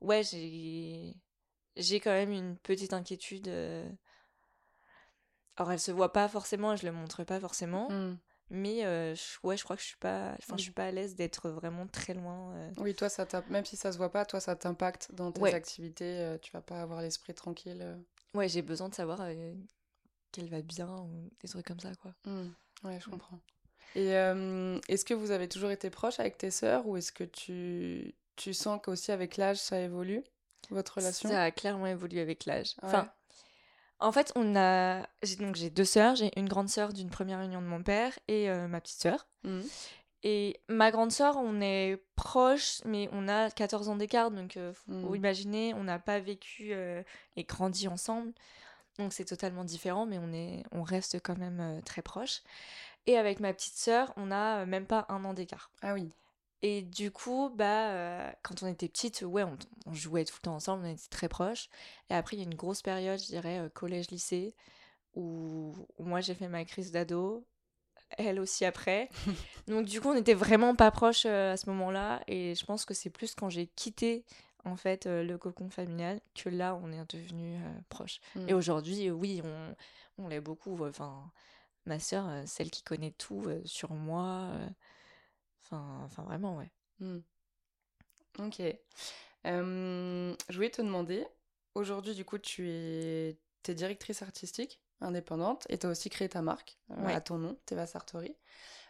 [0.00, 1.14] ouais, j'ai
[1.76, 3.48] j'ai quand même une petite inquiétude.
[3.48, 3.88] euh.
[5.56, 8.16] Alors, elle se voit pas forcément, je le montre pas forcément, Hmm.
[8.50, 10.90] Mais euh, je- ouais, je crois que je suis pas, enfin, je suis pas à
[10.90, 12.54] l'aise d'être vraiment très loin.
[12.54, 12.70] euh.
[12.78, 15.54] Oui, toi, ça même si ça se voit pas, toi, ça t'impacte dans tes Ouais.
[15.54, 16.18] activités.
[16.20, 17.80] euh, tu vas pas avoir l'esprit tranquille.
[17.82, 17.96] euh.
[18.34, 19.20] Ouais, j'ai besoin de savoir
[20.32, 22.14] qu'elle va bien ou des trucs comme ça, quoi.
[22.26, 22.50] Hmm.
[22.84, 23.10] Ouais, je Mm.
[23.12, 23.40] comprends.
[23.96, 28.12] Et est-ce que vous avez toujours été proches avec tes sœurs ou est-ce que tu,
[28.34, 30.24] tu sens qu'aussi avec l'âge, ça évolue,
[30.70, 31.28] votre relation?
[31.28, 32.74] Ça a clairement évolué avec l'âge.
[32.82, 32.88] Ouais.
[32.88, 33.08] Enfin,
[34.00, 36.16] en fait, on a, j'ai donc j'ai deux sœurs.
[36.16, 39.26] J'ai une grande sœur d'une première union de mon père et euh, ma petite sœur.
[39.44, 39.62] Mhm.
[40.26, 44.72] Et ma grande sœur, on est proches, mais on a 14 ans d'écart, donc euh,
[44.72, 45.16] faut Mm.
[45.16, 47.02] imaginer, on n'a pas vécu euh,
[47.36, 48.32] et grandi ensemble.
[48.98, 52.40] Donc c'est totalement différent, mais on, est, on reste quand même euh, très proches.
[53.06, 55.70] Et avec ma petite sœur, on a même pas un an d'écart.
[55.82, 56.10] Ah oui.
[56.66, 60.44] Et du coup, bah, euh, quand on était petite, ouais, on, on jouait tout le
[60.44, 61.68] temps ensemble, on était très proches.
[62.08, 64.54] Et après, il y a une grosse période, je dirais, euh, collège-lycée,
[65.14, 67.46] où, moi j'ai fait ma crise d'ado,
[68.16, 69.10] elle aussi après.
[69.68, 72.22] Donc du coup, on n'était vraiment pas proches à ce moment-là.
[72.28, 74.24] Et je pense que c'est plus quand j'ai quitté
[74.64, 78.22] en fait le cocon familial que là, on est devenus proches.
[78.48, 78.56] Et mmh.
[78.56, 80.82] aujourd'hui, oui, on, on l'est beaucoup.
[80.82, 81.30] Enfin,
[81.84, 84.48] ma sœur, celle qui connaît tout sur moi.
[85.64, 86.70] Enfin, enfin, vraiment, ouais.
[87.00, 87.18] Mmh.
[88.38, 88.62] Ok.
[89.44, 91.26] je voulais te demander,
[91.74, 96.42] aujourd'hui, du coup, tu es, es directrice artistique indépendante et tu as aussi créé ta
[96.42, 98.36] marque à ton nom, Teva Sartori.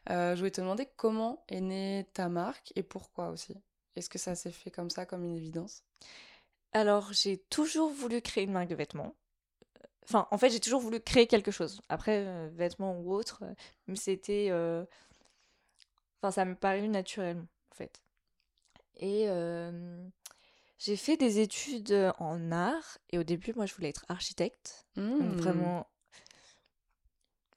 [0.09, 3.57] je voulais te demander comment est née ta marque et pourquoi aussi.
[3.97, 5.83] Est-ce que ça s'est fait comme ça, comme une évidence?
[6.73, 9.15] Alors, j'ai toujours voulu créer une marque de vêtements.
[10.05, 11.81] Enfin, en fait, j'ai toujours voulu créer quelque chose.
[11.89, 13.55] Après, euh, vêtements ou autre, euh,
[13.87, 14.51] mais c'était.
[16.25, 18.01] Enfin, ça me paraît naturellement, en fait.
[18.97, 19.29] Et
[20.79, 22.97] j'ai fait des études en art.
[23.11, 24.87] Et au début, moi, je voulais être architecte.
[24.97, 25.37] Donc, mmh.
[25.37, 25.87] vraiment.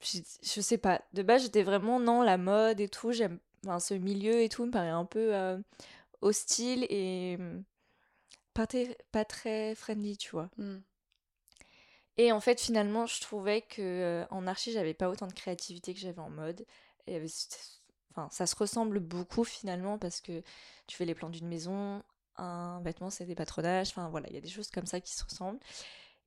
[0.02, 1.00] Je, je, sais pas.
[1.14, 3.12] De base, j'étais vraiment, non, la mode et tout.
[3.12, 3.38] J'aime.
[3.64, 5.34] Enfin, ce milieu et tout me paraît un peu
[6.20, 7.38] hostile et
[8.52, 8.66] pas,
[9.12, 10.50] pas très friendly, tu vois.
[10.58, 10.76] Mmh.
[12.18, 15.94] Et en fait, finalement, je trouvais que euh, en archi, j'avais pas autant de créativité
[15.94, 16.66] que j'avais en mode.
[18.30, 20.42] Ça se ressemble beaucoup finalement parce que
[20.86, 22.02] tu fais les plans d'une maison,
[22.36, 23.88] un vêtement, c'est des patronages.
[23.90, 25.60] Enfin voilà, il y a des choses comme ça qui se ressemblent.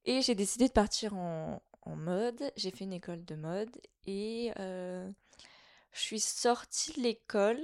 [0.05, 2.51] Et j'ai décidé de partir en, mode.
[2.55, 3.75] J'ai fait une école de mode
[4.05, 5.09] et euh,
[5.91, 7.59] je suis sortie de l'école.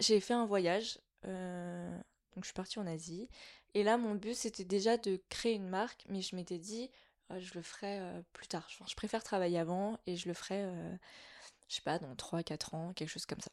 [0.00, 1.90] J'ai fait un voyage euh,
[2.34, 3.28] donc je suis partie en Asie.
[3.74, 6.90] Et là, mon but, c'était déjà de créer une marque, mais je m'étais dit,
[7.30, 8.68] euh, je le ferai euh, plus tard.
[8.68, 10.64] je préfère travailler avant et je le ferai,
[11.68, 13.48] je sais pas, dans 3-4 ans, quelque chose comme ça.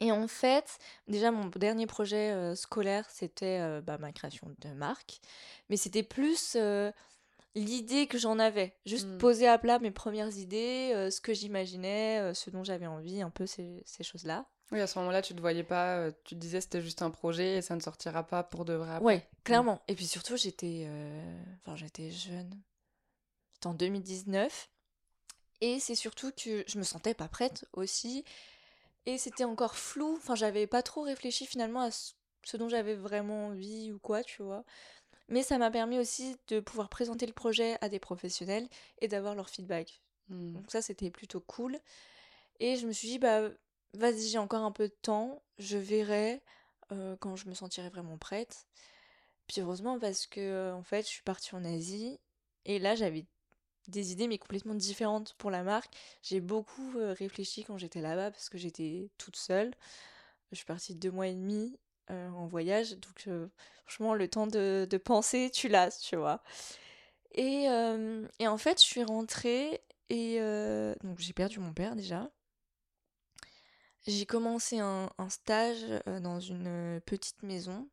[0.00, 5.20] Et en fait, déjà, mon dernier projet scolaire, c'était bah, ma création de marque.
[5.68, 6.56] Mais c'était plus
[7.54, 8.76] l'idée que j'en avais.
[8.86, 9.18] Juste mmh.
[9.18, 13.46] poser à plat mes premières idées, ce que j'imaginais, ce dont j'avais envie, un peu
[13.46, 14.46] ces choses-là.
[14.72, 17.58] Oui, à ce moment-là, tu te voyais pas, tu te disais c'était juste un projet
[17.58, 18.98] et ça ne sortira pas pour de vrai.
[19.00, 19.80] Oui, clairement.
[19.86, 20.88] Et puis surtout, j'étais
[21.60, 22.60] enfin, j'étais jeune.
[23.52, 24.70] C'était en 2019.
[25.64, 28.22] Et c'est surtout que je me sentais pas prête aussi.
[29.06, 30.16] Et c'était encore flou.
[30.18, 34.42] Enfin, j'avais pas trop réfléchi finalement à ce dont j'avais vraiment envie ou quoi, tu
[34.42, 34.66] vois.
[35.28, 38.68] Mais ça m'a permis aussi de pouvoir présenter le projet à des professionnels
[39.00, 40.02] et d'avoir leur feedback.
[40.28, 40.52] Mmh.
[40.52, 41.80] Donc ça, c'était plutôt cool.
[42.60, 43.48] Et je me suis dit, bah,
[43.94, 46.42] vas-y, j'ai encore un peu de temps, je verrai
[47.20, 48.66] quand je me sentirai vraiment prête.
[49.46, 52.20] Puis heureusement parce que en fait, je suis partie en Asie
[52.66, 53.24] et là j'avais
[53.88, 55.92] des idées mais complètement différentes pour la marque.
[56.22, 59.72] J'ai beaucoup réfléchi quand j'étais là-bas parce que j'étais toute seule.
[60.52, 63.28] Je suis partie deux mois et demi en voyage, donc
[63.86, 66.42] franchement le temps de, penser, tu l'as, tu vois.
[67.32, 67.64] Et,
[68.38, 70.38] et, en fait, je suis rentrée et
[71.02, 72.30] donc j'ai perdu mon père déjà.
[74.06, 75.86] J'ai commencé un, stage
[76.20, 77.88] dans une petite maison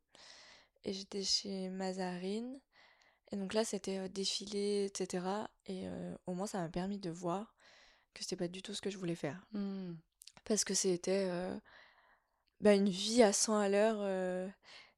[0.84, 2.60] et j'étais chez Mazarine.
[3.32, 5.26] Et donc là, c'était défilé, etc.
[5.68, 5.86] Et
[6.26, 7.56] au moins, ça m'a permis de voir
[8.14, 9.46] que c'était pas du tout ce que je voulais faire.
[9.54, 9.94] Mmh.
[10.44, 11.30] Parce que c'était
[12.60, 14.52] bah, une vie à 100 à l'heure.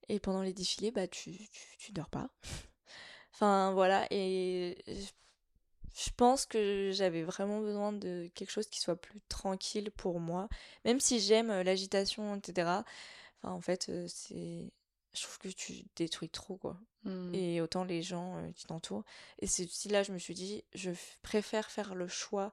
[0.10, 2.30] et pendant les défilés, bah, tu, tu, tu dors pas.
[3.34, 4.08] enfin, voilà.
[4.10, 4.78] Et
[5.96, 10.50] je pense que j'avais vraiment besoin de quelque chose qui soit plus tranquille pour moi.
[10.86, 12.84] Même si j'aime euh, l'agitation, etc.
[13.41, 14.72] Enfin, en fait, euh, c'est.
[15.13, 16.80] Je trouve que tu détruis trop, quoi.
[17.04, 17.36] Mmh.
[17.36, 19.04] Et autant les gens euh, qui t'entourent.
[19.39, 22.52] Et c'est aussi là, je me suis dit, je préfère faire le choix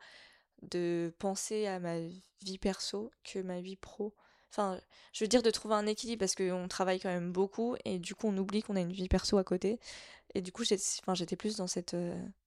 [0.63, 1.99] de penser à ma
[2.43, 4.15] vie perso que ma vie pro.
[4.51, 4.81] Enfin,
[5.13, 8.17] je veux dire de trouver un équilibre parce qu'on travaille quand même beaucoup et du
[8.17, 9.79] coup on oublie qu'on a une vie perso à côté.
[10.35, 11.97] Et du coup j'étais plus dans cette,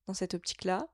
[0.05, 0.89] dans cette optique-là.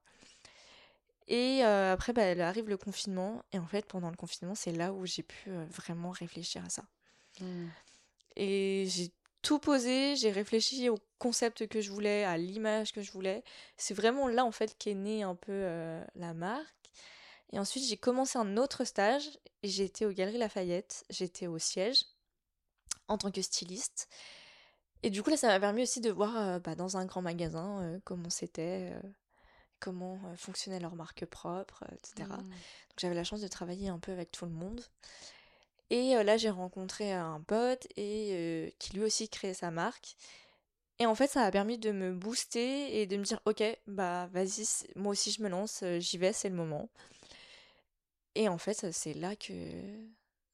[1.30, 3.44] Et euh, après, bah, arrive le confinement.
[3.54, 6.70] Et en fait, pendant le confinement, c'est là où j'ai pu euh, vraiment réfléchir à
[6.70, 6.84] ça.
[7.40, 7.68] Mmh.
[8.36, 9.12] Et j'ai
[9.42, 13.44] tout posé, j'ai réfléchi au concept que je voulais, à l'image que je voulais.
[13.78, 16.76] C'est vraiment là, en fait, qu'est née un peu euh, la marque.
[17.52, 19.30] Et ensuite, j'ai commencé un autre stage.
[19.64, 21.06] Et j'ai été aux Galeries Lafayette.
[21.10, 22.06] J'étais au siège
[23.08, 24.08] en tant que styliste.
[25.04, 27.22] Et du coup, là, ça m'a permis aussi de voir euh, bah, dans un grand
[27.22, 28.94] magasin euh, comment c'était,
[29.80, 32.28] comment fonctionnait leur marque propre, etc.
[32.28, 32.38] Mmh.
[32.38, 34.82] Donc j'avais la chance de travailler un peu avec tout le monde.
[35.90, 40.16] Et là, j'ai rencontré un pote et qui lui aussi créait sa marque.
[41.00, 44.28] Et en fait, ça a permis de me booster et de me dire, ok, bah
[44.34, 46.90] vas-y, moi aussi je me lance, j'y vais, c'est le moment.
[48.36, 49.54] Et en fait, c'est là que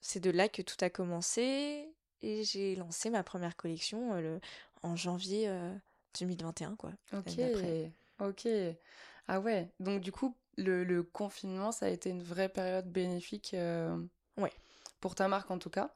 [0.01, 1.89] c'est de là que tout a commencé
[2.21, 4.39] et j'ai lancé ma première collection euh, le,
[4.83, 5.49] en janvier
[6.19, 6.91] 2021 euh, quoi.
[7.13, 7.39] Ok.
[8.19, 8.47] Ok.
[9.27, 13.53] Ah ouais, donc du coup, le, le confinement, ça a été une vraie période bénéfique
[13.55, 13.97] euh.
[15.05, 15.93] Pour ta marque en tout cas.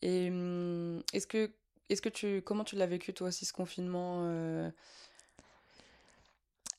[0.00, 1.52] Et hum, est-ce que,
[1.90, 4.70] est-ce que tu, comment tu l'as vécu toi aussi ce confinement euh,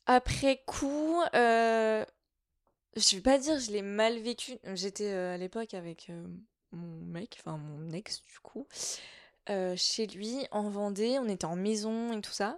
[0.07, 2.03] Après coup, euh,
[2.95, 4.53] je vais pas dire je l'ai mal vécu.
[4.73, 6.11] J'étais euh, à l'époque avec
[6.71, 8.67] mon mec, enfin mon ex du coup,
[9.75, 11.19] chez lui en Vendée.
[11.19, 12.57] On était en maison et tout ça.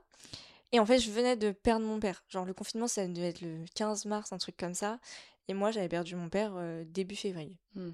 [0.71, 2.23] Et en fait, je venais de perdre mon père.
[2.29, 5.01] Genre, le confinement, ça devait être le 15 mars, un truc comme ça.
[5.47, 7.57] Et moi, j'avais perdu mon père euh, début février.
[7.75, 7.91] Hmm.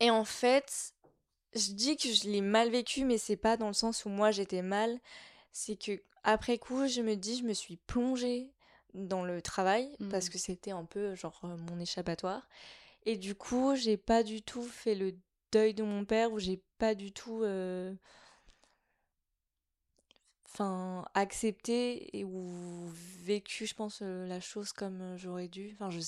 [0.00, 0.94] Et en fait,
[1.54, 4.30] je dis que je l'ai mal vécu, mais c'est pas dans le sens où moi
[4.30, 5.00] j'étais mal.
[5.52, 8.52] C'est que après coup, je me dis, je me suis plongée
[8.94, 10.30] dans le travail parce Mhm.
[10.30, 12.48] que c'était un peu genre euh, mon échappatoire.
[13.06, 15.16] Et du coup, j'ai pas du tout fait le
[15.52, 17.94] deuil de mon père ou j'ai pas du tout euh,
[20.46, 22.88] enfin accepté et ou
[23.24, 25.70] vécu, je pense, euh, la chose comme j'aurais dû.
[25.74, 26.00] Enfin, je,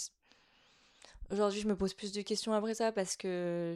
[1.33, 3.75] Aujourd'hui, je me pose plus de questions après ça parce que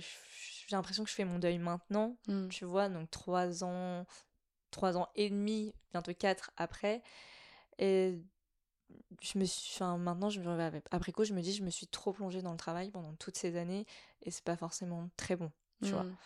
[0.68, 2.48] j'ai l'impression que je fais mon deuil maintenant, Hmm.
[2.48, 4.04] tu vois, donc trois ans,
[4.70, 7.02] trois ans et demi, bientôt quatre après.
[7.78, 8.18] Et
[9.22, 11.86] je me suis, enfin, maintenant, je me, après coup, je me dis, je me suis
[11.86, 13.86] trop plongée dans le travail pendant toutes ces années
[14.22, 15.50] et c'est pas forcément très bon,
[15.82, 16.02] tu vois.
[16.02, 16.16] Hmm.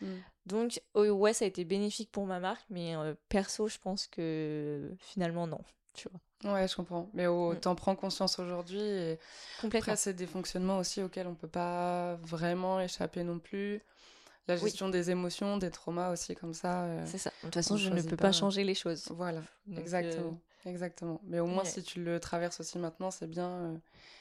[0.00, 0.18] Hmm.
[0.46, 4.06] Donc, oh, ouais, ça a été bénéfique pour ma marque, mais euh, perso, je pense
[4.06, 5.60] que finalement, non,
[5.92, 6.20] tu vois.
[6.44, 7.08] Ouais, je comprends.
[7.14, 7.60] Mais oh, Mm.
[7.60, 9.18] t'en prends conscience aujourd'hui et
[9.60, 9.92] Complètement.
[9.92, 13.80] après, c'est des fonctionnements aussi auxquels on peut pas vraiment échapper non plus.
[14.46, 14.60] La Oui.
[14.62, 16.84] gestion des émotions, des traumas aussi comme ça.
[16.84, 17.30] euh, C'est ça.
[17.42, 18.28] De toute façon, on je ne peux pas.
[18.28, 19.08] pas changer les choses.
[19.10, 20.40] Voilà, Donc, euh, exactement.
[20.64, 21.20] Exactement.
[21.24, 21.68] Mais au moins, ouais.
[21.68, 23.48] si tu le traverses aussi maintenant, c'est bien.
[23.48, 23.76] euh,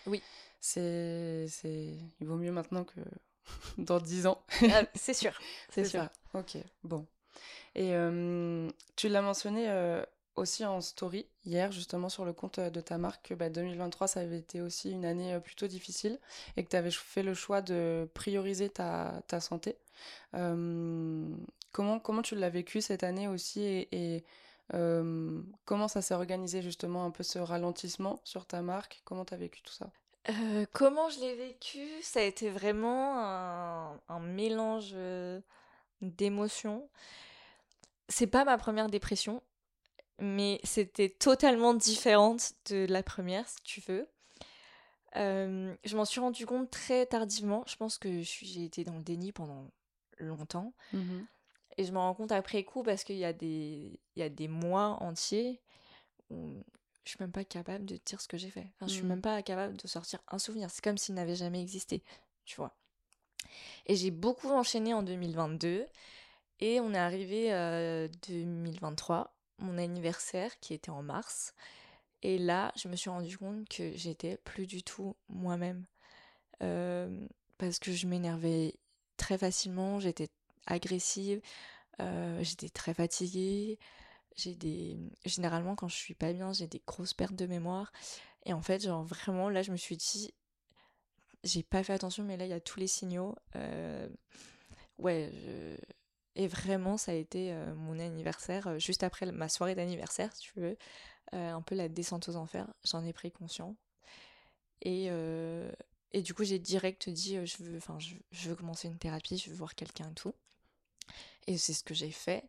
[0.08, 0.22] Oui.
[0.60, 1.96] c'est, c'est...
[2.20, 3.00] Il vaut mieux maintenant que
[3.78, 4.44] dans 10 ans.
[4.72, 5.32] Ah, c'est sûr,
[5.70, 6.02] c'est C'est sûr.
[6.02, 6.12] ça.
[6.40, 7.06] Ok, bon.
[7.76, 7.94] Et
[8.96, 9.68] tu l'as mentionné
[10.38, 14.08] aussi en story hier, justement, sur le compte euh, de ta marque, que bah, 2023,
[14.08, 16.20] ça avait été aussi une année euh, plutôt difficile
[16.56, 19.78] et que tu avais fait le choix de prioriser ta, ta santé.
[20.34, 24.24] Comment, comment tu l'as vécu cette année aussi et,
[24.70, 29.02] comment ça s'est organisé justement un peu ce ralentissement sur ta marque?
[29.06, 29.90] Comment tu as vécu tout ça?
[30.30, 31.88] Euh, comment je l'ai vécu?
[32.02, 33.18] Ça a été vraiment
[34.10, 34.96] un, mélange
[36.02, 36.90] d'émotions.
[38.10, 39.42] C'est pas ma première dépression,
[40.20, 44.08] mais c'était totalement différente de la première, si tu veux.
[45.16, 47.64] Euh, je m'en suis rendu compte très tardivement.
[47.68, 49.72] Je pense que j'ai été dans le déni pendant
[50.20, 50.74] longtemps.
[50.94, 51.26] Mhm.
[51.78, 54.30] Et je me rends compte après coup parce qu'il y a des, il y a
[54.30, 55.62] des mois entiers
[56.30, 56.64] où
[57.04, 58.68] je suis même pas capable de dire ce que j'ai fait.
[58.76, 59.10] Enfin, je suis Mhm.
[59.10, 60.70] même pas capable de sortir un souvenir.
[60.72, 62.04] C'est comme s'il n'avait jamais existé,
[62.46, 62.76] tu vois.
[63.86, 65.86] Et j'ai beaucoup enchaîné en 2022
[66.60, 71.54] et on est arrivé euh, 2023, mon anniversaire qui était en mars.
[72.24, 75.86] Et là, je me suis rendu compte que j'étais plus du tout moi-même.
[76.64, 78.76] Euh, parce que je m'énervais
[79.18, 80.30] très facilement, j'étais
[80.68, 81.42] agressive,
[82.02, 83.80] euh, j'étais très fatiguée.
[84.36, 84.98] J'ai des...
[85.26, 87.92] Généralement, quand je suis pas bien, j'ai des grosses pertes de mémoire.
[88.46, 90.34] Et en fait, genre vraiment, là, je me suis dit,
[91.44, 93.36] j'ai pas fait attention, mais là, il y a tous les signaux.
[93.56, 94.08] Euh,
[95.00, 95.78] Ouais, je-
[96.38, 100.42] et vraiment, ça a été euh, mon anniversaire, euh, juste après ma soirée d'anniversaire, si
[100.42, 100.78] tu veux,
[101.34, 102.68] euh, un peu la descente aux enfers.
[102.86, 103.76] J'en ai pris conscience.
[104.84, 105.08] Et,
[106.14, 109.50] et du coup, j'ai direct dit, je veux, je, je veux commencer une thérapie, je
[109.50, 110.36] veux voir quelqu'un et tout.
[111.48, 112.48] Et c'est ce que j'ai fait.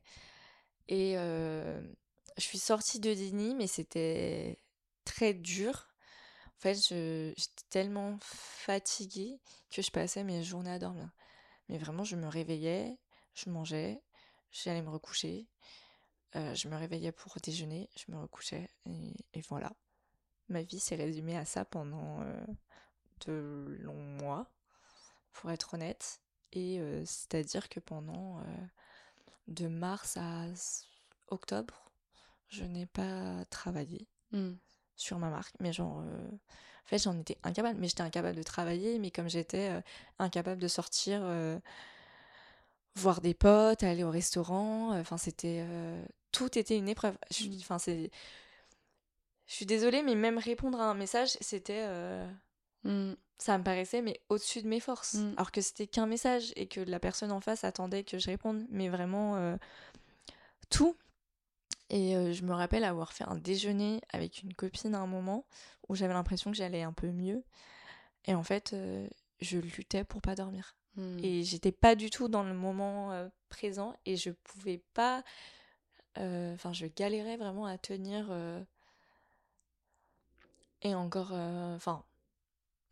[0.89, 4.61] Et je suis sortie de déni, mais c'était
[5.07, 5.89] très dur.
[6.59, 11.09] En fait, j'étais tellement fatiguée que je passais mes journées à dormir.
[11.71, 12.99] Mais vraiment, je me réveillais,
[13.39, 14.03] je mangeais,
[14.51, 15.49] j'allais me recoucher,
[16.37, 19.73] euh, je me réveillais pour déjeuner, je me recouchais, et, et voilà.
[20.49, 22.47] Ma vie s'est résumée à ça pendant euh,
[23.27, 24.51] de longs mois,
[25.33, 26.21] pour être honnête.
[26.53, 28.43] Et euh, c'est-à-dire que pendant
[29.49, 30.47] de mars à
[31.29, 31.91] octobre,
[32.49, 34.57] je n'ai pas travaillé Hmm.
[34.97, 35.55] sur ma marque.
[35.61, 37.79] Mais genre, euh, en fait, j'en étais incapable.
[37.81, 39.81] Mais j'étais incapable de travailler, mais comme j'étais euh,
[40.19, 41.59] incapable de sortir, euh,
[42.99, 45.65] voir des potes, aller au restaurant, euh, enfin, c'était.
[45.67, 47.17] euh, tout était une épreuve.
[47.31, 47.59] Je suis- Mm.
[47.61, 48.11] Enfin, c'est.
[49.47, 51.85] Je suis désolée, mais même répondre à un message, c'était.
[51.87, 52.27] euh,
[52.85, 53.15] Hmm.
[53.39, 55.15] ça me paraissait mais au-dessus de mes forces.
[55.15, 55.33] Mm.
[55.37, 58.65] Alors que c'était qu'un message et que la personne en face attendait que je réponde,
[58.71, 59.57] mais vraiment euh,
[60.71, 60.97] tout.
[61.91, 65.45] Et euh, je me rappelle avoir fait un déjeuner avec une copine à un moment
[65.89, 67.43] où j'avais l'impression que j'allais un peu mieux.
[68.27, 68.77] Et en fait,
[69.41, 70.77] je luttais pour pas dormir.
[70.99, 71.19] Hmm.
[71.25, 75.25] Et j'étais pas du tout dans le moment euh, présent et je pouvais pas.
[76.19, 78.29] euh, Enfin, je galérais vraiment à tenir.
[78.31, 78.63] euh,
[80.83, 82.05] Et encore, enfin,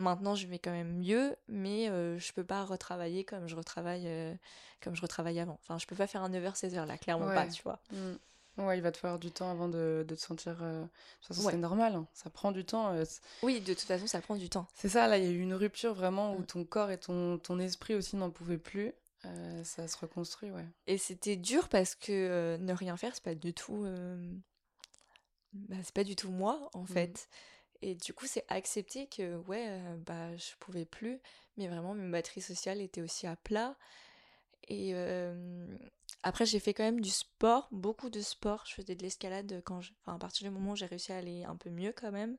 [0.01, 4.09] maintenant je vais quand même mieux, mais euh, je peux pas retravailler comme je retravaille,
[4.09, 4.35] euh,
[4.83, 5.59] comme je retravaille avant.
[5.63, 7.81] Enfin, je peux pas faire un 9h, 16h là, clairement pas, tu vois.
[7.93, 8.15] Mm.
[8.59, 10.63] Ouais, il va te falloir du temps avant de, de te sentir.
[10.63, 10.89] euh, De
[11.21, 11.53] toute façon, Ouais.
[11.53, 12.93] c'est normal, hein, ça prend du temps.
[12.93, 13.05] euh,
[13.43, 14.67] Oui, de toute façon, ça prend du temps.
[14.75, 16.47] c'est ça, là, il y a eu une rupture vraiment où Mm.
[16.47, 18.93] ton corps et ton, ton esprit aussi n'en pouvaient plus.
[19.27, 20.65] Euh, ça se reconstruit, ouais.
[20.87, 23.87] Et c'était dur parce que euh, ne rien faire, c'est pas du tout,
[25.53, 26.87] bah, c'est pas du tout moi en Mm.
[26.87, 27.29] fait.
[27.83, 31.21] Et du coup, c'est accepter que ouais, bah je pouvais plus,
[31.59, 33.77] mais vraiment mes batteries sociales étaient aussi à plat.
[34.69, 35.67] Et euh,
[36.27, 38.65] après, j'ai fait quand même du sport, beaucoup de sport.
[38.67, 41.19] Je faisais de l'escalade quand, je- enfin à partir du moment où j'ai réussi à
[41.19, 42.37] aller un peu mieux quand même.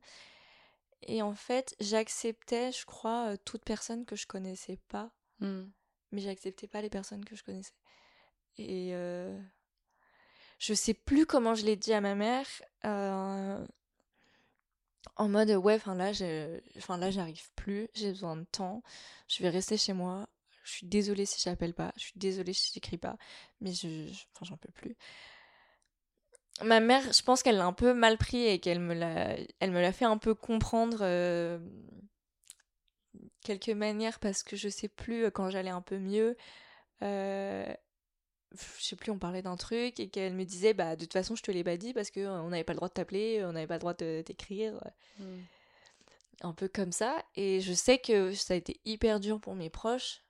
[1.04, 5.64] Et en fait, j'acceptais, je crois, euh, toute personne que je connaissais pas, Mm.
[6.12, 7.74] mais j'acceptais pas les personnes que je connaissais.
[8.58, 9.40] Et euh,
[10.60, 12.48] je sais plus comment je l'ai dit à ma mère.
[12.86, 13.66] euh,
[15.16, 17.88] en mode ouais, enfin là, je- enfin là, j'arrive plus.
[17.94, 18.84] J'ai besoin de temps.
[19.28, 20.28] Je vais rester chez moi.
[20.68, 21.94] Je suis désolée si j'appelle pas.
[21.98, 23.18] Je suis désolée si j'écris pas.
[23.62, 24.96] Mais je, je- enfin, j'en peux plus.
[26.64, 29.72] Ma mère, je pense qu'elle l'a un peu mal pris et qu'elle me l'a, elle
[29.72, 31.00] me l'a fait un peu comprendre.
[31.02, 31.60] euh,
[33.42, 36.36] quelques manières parce que je sais plus euh, quand j'allais un peu mieux.
[37.04, 37.66] euh,
[38.80, 41.36] je sais plus, on parlait d'un truc et qu'elle me disait bah de toute façon
[41.36, 43.44] je te l'ai pas dit parce que euh, on n'avait pas le droit de t'appeler,
[43.46, 44.80] on n'avait pas le droit de t'écrire,
[45.20, 45.40] Mm.
[46.42, 47.18] un peu comme ça.
[47.36, 50.24] Et je sais que ça a été hyper dur pour mes proches.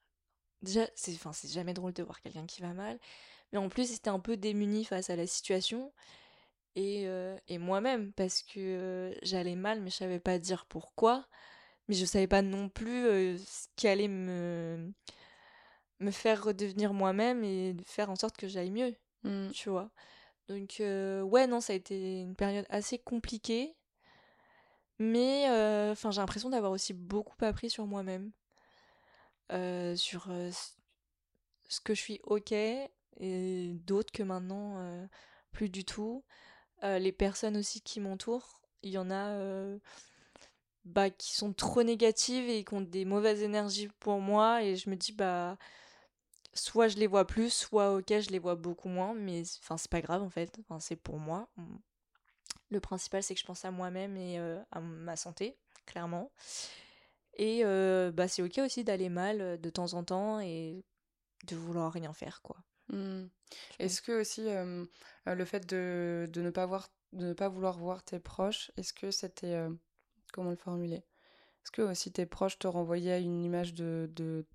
[0.62, 3.00] Déjà, c'est enfin c'est jamais drôle de voir quelqu'un qui va mal,
[3.52, 5.94] mais en plus c'était un peu démuni face à la situation.
[6.76, 11.28] Et, euh, et moi-même, parce que euh, j'allais mal, mais je savais pas dire pourquoi.
[11.88, 14.92] Mais je savais pas non plus euh, ce qui allait me,
[16.00, 19.50] me faire redevenir moi-même et faire en sorte que j'aille mieux, Mm.
[19.52, 19.90] tu vois.
[20.50, 23.76] Donc, ouais, non, ça a été une période assez compliquée.
[25.00, 25.46] Mais
[25.92, 28.32] enfin, j'ai l'impression d'avoir aussi beaucoup appris sur moi-même.
[29.54, 30.52] Euh, sur euh,
[31.70, 35.08] ce que je suis ok et d'autres que maintenant euh,
[35.52, 36.24] plus du tout.
[36.84, 39.36] Les personnes aussi qui m'entourent, il y en a
[40.86, 44.88] bah, qui sont trop négatives et qui ont des mauvaises énergies pour moi et je
[44.92, 45.58] me dis bah
[46.54, 49.90] soit je les vois plus, soit ok je les vois beaucoup moins, mais enfin c'est
[49.90, 51.50] pas grave en fait, c'est pour moi.
[52.70, 54.38] Le principal c'est que je pense à moi-même et
[54.72, 55.58] à ma santé,
[55.88, 56.32] clairement.
[57.38, 60.84] Et euh, bah c'est ok aussi d'aller mal euh, de temps en temps et
[61.46, 62.58] de vouloir rien faire quoi.
[62.90, 63.26] Mm.
[63.80, 64.86] je Est-ce que aussi euh,
[65.28, 68.72] euh, le fait de, de ne pas voir, de ne pas vouloir voir tes proches,
[68.78, 69.70] est-ce que c'était euh,
[70.34, 70.98] comment le formuler?
[71.64, 74.46] Est-ce que aussi tes proches te renvoyaient une image de, de,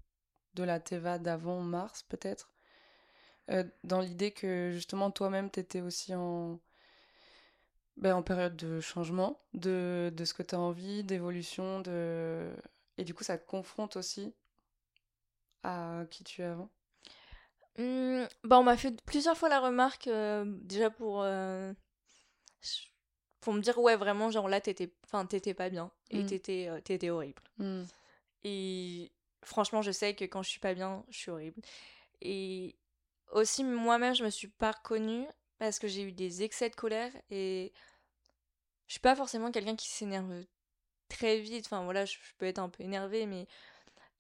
[0.55, 2.51] de la Teva d'avant mars, peut-être?
[3.51, 6.61] Euh, dans l'idée que justement toi-même t'étais aussi en,
[7.97, 12.53] ben, en période de changement, de, de ce que tu as envie, d'évolution, de...
[12.99, 14.35] et du coup ça te confronte aussi
[15.65, 16.71] à qui tu es avant?
[17.79, 21.73] Mmh, bah, on m'a fait plusieurs fois la remarque, euh, déjà pour, euh,
[23.41, 24.93] pour me dire, ouais, vraiment, genre là, t'étais,
[25.29, 26.27] t'étais pas bien et Mm.
[26.27, 27.43] t'étais, euh, t'étais horrible.
[27.59, 27.83] Mm.
[28.45, 29.11] Et
[29.45, 31.61] franchement, je sais que quand je suis pas bien, je suis horrible.
[32.21, 32.77] Et
[33.33, 35.27] aussi, moi-même, je me suis pas reconnue
[35.67, 37.73] parce que j'ai eu des excès de colère et
[38.89, 40.45] je suis pas forcément quelqu'un qui s'énerve
[41.09, 41.67] très vite.
[41.67, 43.47] Enfin, voilà, je, peux être un peu énervée, mais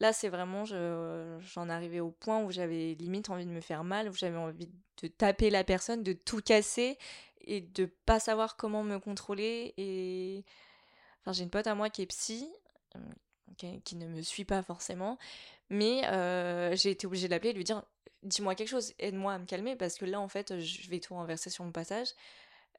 [0.00, 3.84] Là, c'est vraiment, je- j'en arrivais au point où j'avais limite envie de me faire
[3.84, 4.68] mal, où j'avais envie
[5.00, 6.98] de taper la personne, de tout casser
[7.42, 9.74] et de pas savoir comment me contrôler.
[9.76, 10.44] Et
[11.30, 12.50] j'ai une pote à moi qui est psy,
[12.96, 12.98] euh,
[13.56, 15.18] qui, qui ne me suit pas forcément,
[15.70, 17.84] mais euh, j'ai été obligée de l'appeler et de lui dire
[18.22, 21.14] Dis-moi quelque chose, aide-moi à me calmer, parce que là, en fait, je vais tout
[21.14, 22.08] renverser sur mon passage.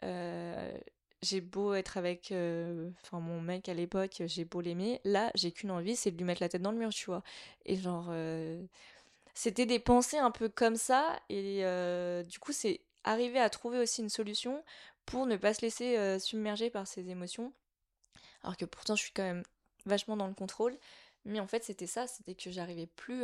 [0.04, 0.78] Euh,
[1.22, 5.72] j'ai beau être avec euh, mon mec à l'époque, j'ai beau l'aimer, là j'ai qu'une
[5.72, 7.24] envie, c'est de lui mettre la tête dans le mur, tu vois.
[7.66, 8.62] Et genre, euh,
[9.34, 11.64] c'était des pensées un peu comme ça, et
[12.26, 14.64] du coup c'est arriver à trouver aussi une solution
[15.06, 17.54] pour ne pas se laisser submerger par ses émotions.
[18.44, 19.44] Alors que pourtant je suis quand même
[19.86, 20.78] vachement dans le contrôle,
[21.24, 23.24] mais en fait c'était ça, c'était que j'arrivais plus...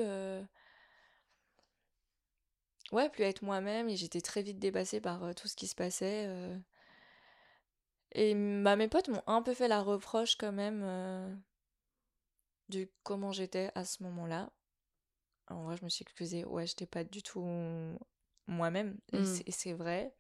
[2.92, 6.28] Ouais, plus être moi-même, et j'étais très vite dépassée par tout ce qui se passait.
[8.14, 8.34] Et
[8.64, 11.42] bah, mes potes m'ont un peu fait la reproche quand même
[12.70, 14.52] de comment j'étais à ce moment-là.
[15.48, 17.44] En vrai, je me suis excusée, ouais, j'étais pas du tout
[18.48, 19.26] moi-même, et Mm.
[19.26, 20.14] c'est et c'est vrai.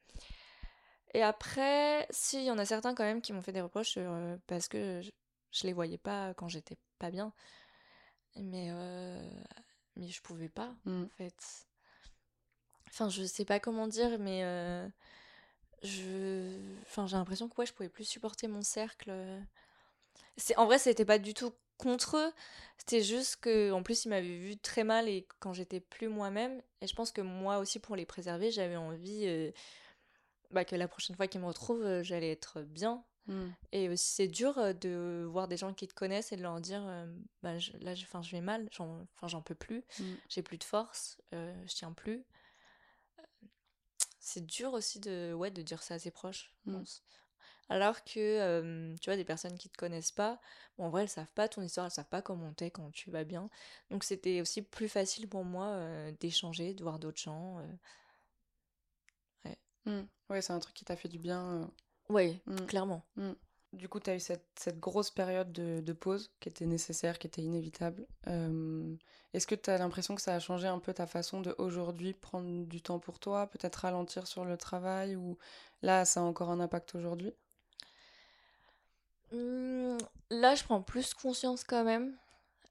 [1.14, 3.96] Et après, si, il y en a certains quand même qui m'ont fait des reproches
[3.98, 5.12] euh, parce que je,
[5.52, 7.34] je les voyais pas quand j'étais pas bien.
[8.38, 9.30] Mais, euh,
[9.96, 11.68] mais je pouvais pas, en fait.
[12.90, 14.88] Enfin, je sais pas comment dire, mais euh,
[15.84, 16.58] je...
[16.84, 19.10] enfin, j'ai l'impression que ouais, je pouvais plus supporter mon cercle.
[19.10, 19.40] euh,
[20.38, 22.34] C'est en vrai, c'était pas du tout contre eux.
[22.78, 26.62] C'était juste que, en plus, ils m'avaient vu très mal et quand j'étais plus moi-même.
[26.82, 29.52] Et je pense que moi aussi, pour les préserver, j'avais envie euh,
[30.52, 33.04] bah, que la prochaine fois qu'ils me retrouvent, j'allais être bien.
[33.28, 33.50] Hmm.
[33.72, 36.82] Et aussi, c'est dur de voir des gens qui te connaissent et de leur dire
[36.88, 37.06] euh,
[37.44, 40.04] bah, je- là, je, enfin, je vais mal, j'en enfin, j'en peux plus, Mm.
[40.30, 42.26] j'ai plus de force, je tiens plus.
[44.30, 46.76] C'est dur aussi de, ouais, de dire ça à ses proches, je Mm.
[46.76, 47.04] pense.
[47.70, 50.40] Alors que, euh, tu vois, des personnes qui te connaissent pas,
[50.78, 53.10] bon, en vrai, elles savent pas ton histoire, elles savent pas comment t'es quand tu
[53.12, 53.50] vas bien.
[53.90, 57.60] Donc, c'était aussi plus facile pour moi euh, d'échanger, de voir d'autres gens.
[57.60, 57.68] euh.
[59.86, 60.02] Mm.
[60.30, 61.64] Ouais, c'est un truc qui t'a fait du bien.
[61.64, 61.66] euh.
[62.10, 62.66] Ouais, Mm.
[62.68, 63.04] clairement.
[63.74, 67.20] Du coup, tu as eu cette, cette grosse période de, de pause qui était nécessaire,
[67.20, 68.08] qui était inévitable.
[68.28, 68.96] Euh,
[69.34, 72.14] Est-ce que tu as l'impression que ça a changé un peu ta façon de aujourd'hui
[72.14, 75.38] prendre du temps pour toi, peut-être ralentir sur le travail ou
[75.84, 77.34] là, ça a encore un impact aujourd'hui?
[79.32, 79.98] Hum,
[80.32, 82.16] là, je prends plus conscience quand même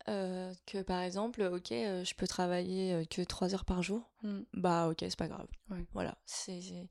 [0.08, 4.02] euh, que par exemple, ok, euh, je peux travailler que 3 heures par jour.
[4.22, 4.40] Mm.
[4.54, 5.48] Bah, ok, c'est pas grave.
[5.70, 5.86] Ouais.
[5.94, 6.16] Voilà.
[6.26, 6.88] C'est-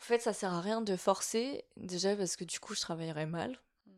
[0.00, 3.26] En fait, ça sert à rien de forcer, déjà parce que du coup, je travaillerai
[3.26, 3.60] mal.
[3.86, 3.92] Mm.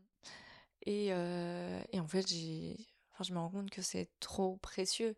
[0.87, 2.77] Et, euh, et en fait, j'ai...
[3.13, 5.17] Enfin, je me rends compte que c'est trop précieux.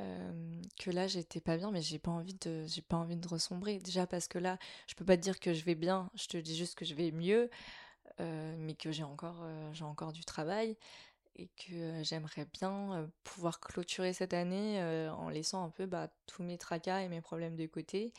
[0.00, 3.28] Euh, que là, j'étais pas bien, mais j'ai pas envie de, j'ai pas envie de
[3.28, 3.78] ressombrer.
[3.78, 4.58] Déjà parce que là,
[4.88, 6.94] je peux pas te dire que je vais bien, je te dis juste que je
[6.94, 7.50] vais mieux,
[8.20, 10.76] euh, mais que j'ai encore, euh, j'ai encore du travail
[11.36, 16.58] et que j'aimerais bien pouvoir clôturer cette année en laissant un peu bah, tous mes
[16.58, 18.12] tracas et mes problèmes de côté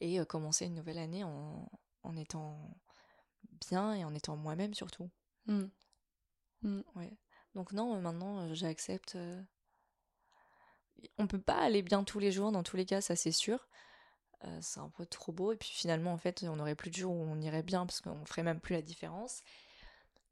[0.00, 1.70] et euh, commencer une nouvelle année en,
[2.02, 2.76] en étant
[3.68, 5.10] bien et en étant moi-même surtout.
[5.46, 5.64] Mm.
[6.62, 6.80] Mm.
[6.96, 7.16] Ouais.
[7.54, 9.16] Donc non, maintenant, j'accepte.
[11.18, 13.68] On peut pas aller bien tous les jours, dans tous les cas, ça c'est sûr.
[14.44, 15.52] Euh, c'est un peu trop beau.
[15.52, 18.00] Et puis finalement, en fait, on aurait plus de jours où on irait bien parce
[18.00, 19.42] qu'on ferait même plus la différence.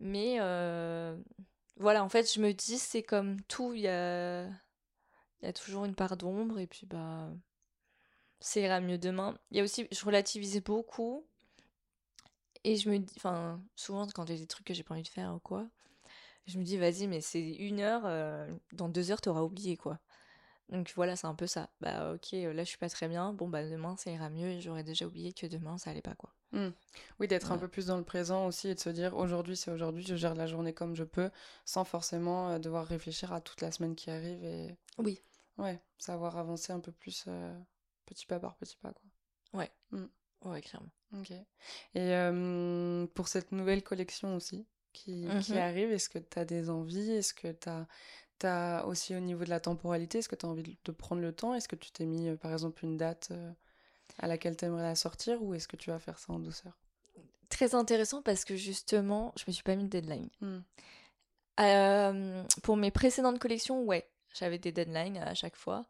[0.00, 1.16] Mais euh,
[1.76, 4.46] voilà, en fait, je me dis, c'est comme tout, il y a...
[4.46, 6.58] il y a toujours une part d'ombre.
[6.58, 7.30] Et puis, bah,
[8.42, 9.38] ça ira mieux demain.
[9.50, 11.26] Il y a aussi, je relativisais beaucoup.
[12.64, 15.08] Et je me dis, enfin, souvent quand j'ai des trucs que j'ai pas envie de
[15.08, 15.66] faire ou quoi,
[16.46, 19.98] je me dis, vas-y, mais c'est une heure, euh, dans deux heures, t'auras oublié, quoi.
[20.68, 21.68] Donc voilà, c'est un peu ça.
[21.80, 24.48] Bah ok, euh, là je suis pas très bien, bon bah demain ça ira mieux
[24.48, 26.34] et j'aurais déjà oublié que demain ça allait pas, quoi.
[26.52, 26.70] Mm.
[27.20, 29.70] Oui, d'être un peu plus dans le présent aussi et de se dire aujourd'hui c'est
[29.70, 31.30] aujourd'hui, je gère la journée comme je peux,
[31.66, 35.20] sans forcément euh, devoir réfléchir à toute la semaine qui arrive et Oui.
[35.58, 37.58] ouais, savoir avancer un peu plus euh,
[38.12, 39.60] petit pas par petit pas, quoi.
[39.60, 39.70] Ouais.
[39.90, 40.06] Mm.
[40.44, 40.90] Ouais, clairement.
[41.14, 41.30] Ok.
[41.30, 41.44] Et
[41.96, 45.58] euh, pour cette nouvelle collection aussi qui, qui Mhm.
[45.58, 47.12] arrive, est-ce que tu as des envies?
[47.12, 47.68] Est-ce que tu
[48.46, 51.22] as, aussi au niveau de la temporalité, est-ce que tu as envie de, de prendre
[51.22, 51.54] le temps?
[51.54, 53.52] Est-ce que tu t'es mis euh, par exemple une date euh,
[54.18, 56.76] à laquelle tu aimerais la sortir ou est-ce que tu vas faire ça en douceur?
[57.48, 60.28] Très intéressant parce que justement, je me suis pas mis de deadline.
[60.40, 60.58] Mm.
[61.60, 65.86] Euh, pour mes précédentes collections, ouais, j'avais des deadlines à chaque fois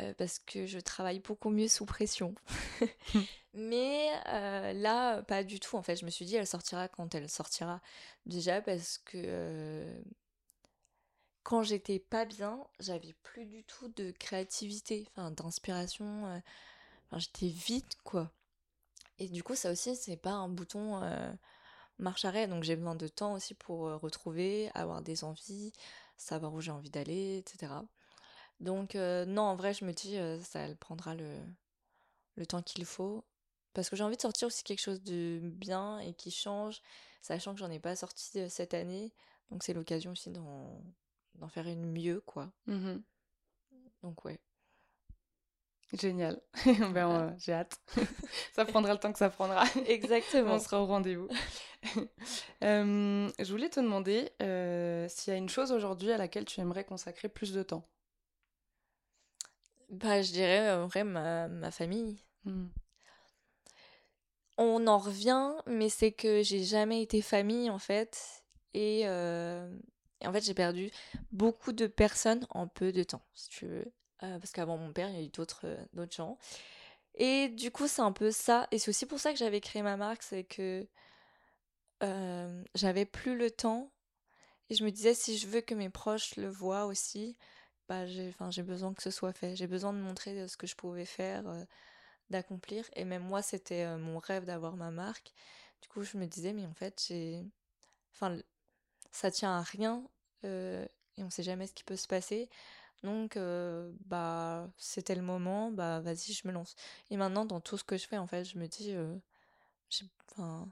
[0.00, 2.34] euh, parce que je travaille beaucoup mieux sous pression.
[3.54, 5.76] Mais euh, là, pas du tout.
[5.76, 7.80] En fait, je me suis dit, elle sortira quand elle sortira.
[8.26, 10.02] Déjà parce que euh,
[11.44, 16.24] quand j'étais pas bien, j'avais plus du tout de créativité, enfin d'inspiration.
[17.10, 18.32] Enfin, j'étais vide, quoi.
[19.18, 21.00] Et du coup, ça aussi, c'est pas un bouton
[21.98, 22.48] marche arrêt.
[22.48, 25.72] Donc j'ai besoin de temps aussi pour retrouver, avoir des envies,
[26.16, 27.72] savoir où j'ai envie d'aller, etc.
[28.64, 31.28] Donc euh, non, en vrai, je me dis, euh, ça elle prendra le,
[32.36, 33.24] le temps qu'il faut.
[33.74, 36.80] Parce que j'ai envie de sortir aussi quelque chose de bien et qui change,
[37.22, 39.12] sachant que j'en ai pas sorti euh, cette année.
[39.50, 40.80] Donc c'est l'occasion aussi d'en
[41.36, 42.52] d'en faire une mieux, quoi.
[42.66, 43.02] Mhm.
[44.02, 44.38] Donc ouais.
[45.92, 46.40] Génial.
[46.94, 47.78] Ben, euh, j'ai hâte.
[48.54, 49.64] ça prendra le temps que ça prendra.
[49.86, 50.54] Exactement.
[50.54, 51.28] On sera au rendez-vous.
[52.62, 56.58] Euh, je voulais te demander euh, s'il y a une chose aujourd'hui à laquelle tu
[56.62, 57.86] aimerais consacrer plus de temps.
[59.94, 62.18] Bah, je dirais en vrai ma, ma famille.
[62.44, 62.66] Mm.
[64.56, 68.44] On en revient, mais c'est que j'ai jamais été famille en fait.
[68.72, 69.68] Et, euh,
[70.20, 70.90] et en fait, j'ai perdu
[71.32, 73.92] beaucoup de personnes en peu de temps, si tu veux.
[74.22, 76.38] Euh, parce qu'avant mon père, il y a eu d'autres euh, d'autres gens.
[77.14, 78.66] Et du coup, c'est un peu ça.
[78.72, 80.86] Et c'est aussi pour ça que j'avais créé ma marque, c'est que
[82.74, 83.90] j'avais plus le temps.
[84.68, 87.36] Et je me disais, si je veux que mes proches le voient aussi,
[87.88, 89.56] bah, j'ai, enfin, j'ai besoin que ce soit fait.
[89.56, 91.64] J'ai besoin de montrer euh, ce que je pouvais faire, euh,
[92.30, 92.84] d'accomplir.
[92.94, 95.32] Et même moi, c'était euh, mon rêve d'avoir ma marque.
[95.82, 97.44] Du coup, je me disais, mais en fait, j'ai...
[98.14, 98.38] Enfin,
[99.12, 100.04] ça tient à rien
[100.44, 102.50] et on sait jamais ce qui peut se passer.
[103.02, 103.38] Donc,
[104.06, 106.74] bah, c'était le moment, bah, vas-y, je me lance.
[107.10, 108.94] Et maintenant, dans tout ce que je fais, en fait, je me dis,
[110.32, 110.70] enfin,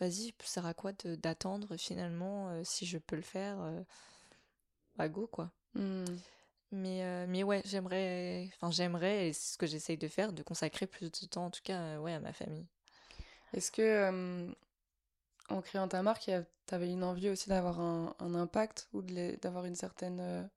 [0.00, 3.58] vas-y, ça sert à quoi d'attendre finalement si je peux le faire
[4.96, 5.50] bah go quoi.
[5.74, 6.04] Mmh.
[6.72, 10.86] Mais, mais ouais, j'aimerais, enfin j'aimerais, et c'est ce que j'essaye de faire, de consacrer
[10.86, 12.66] plus de temps en tout cas ouais, à ma famille.
[13.52, 14.52] Est-ce que
[15.50, 16.30] en créant ta marque,
[16.66, 20.50] tu avais une envie aussi d'avoir un, un, impact ou d'avoir une certaine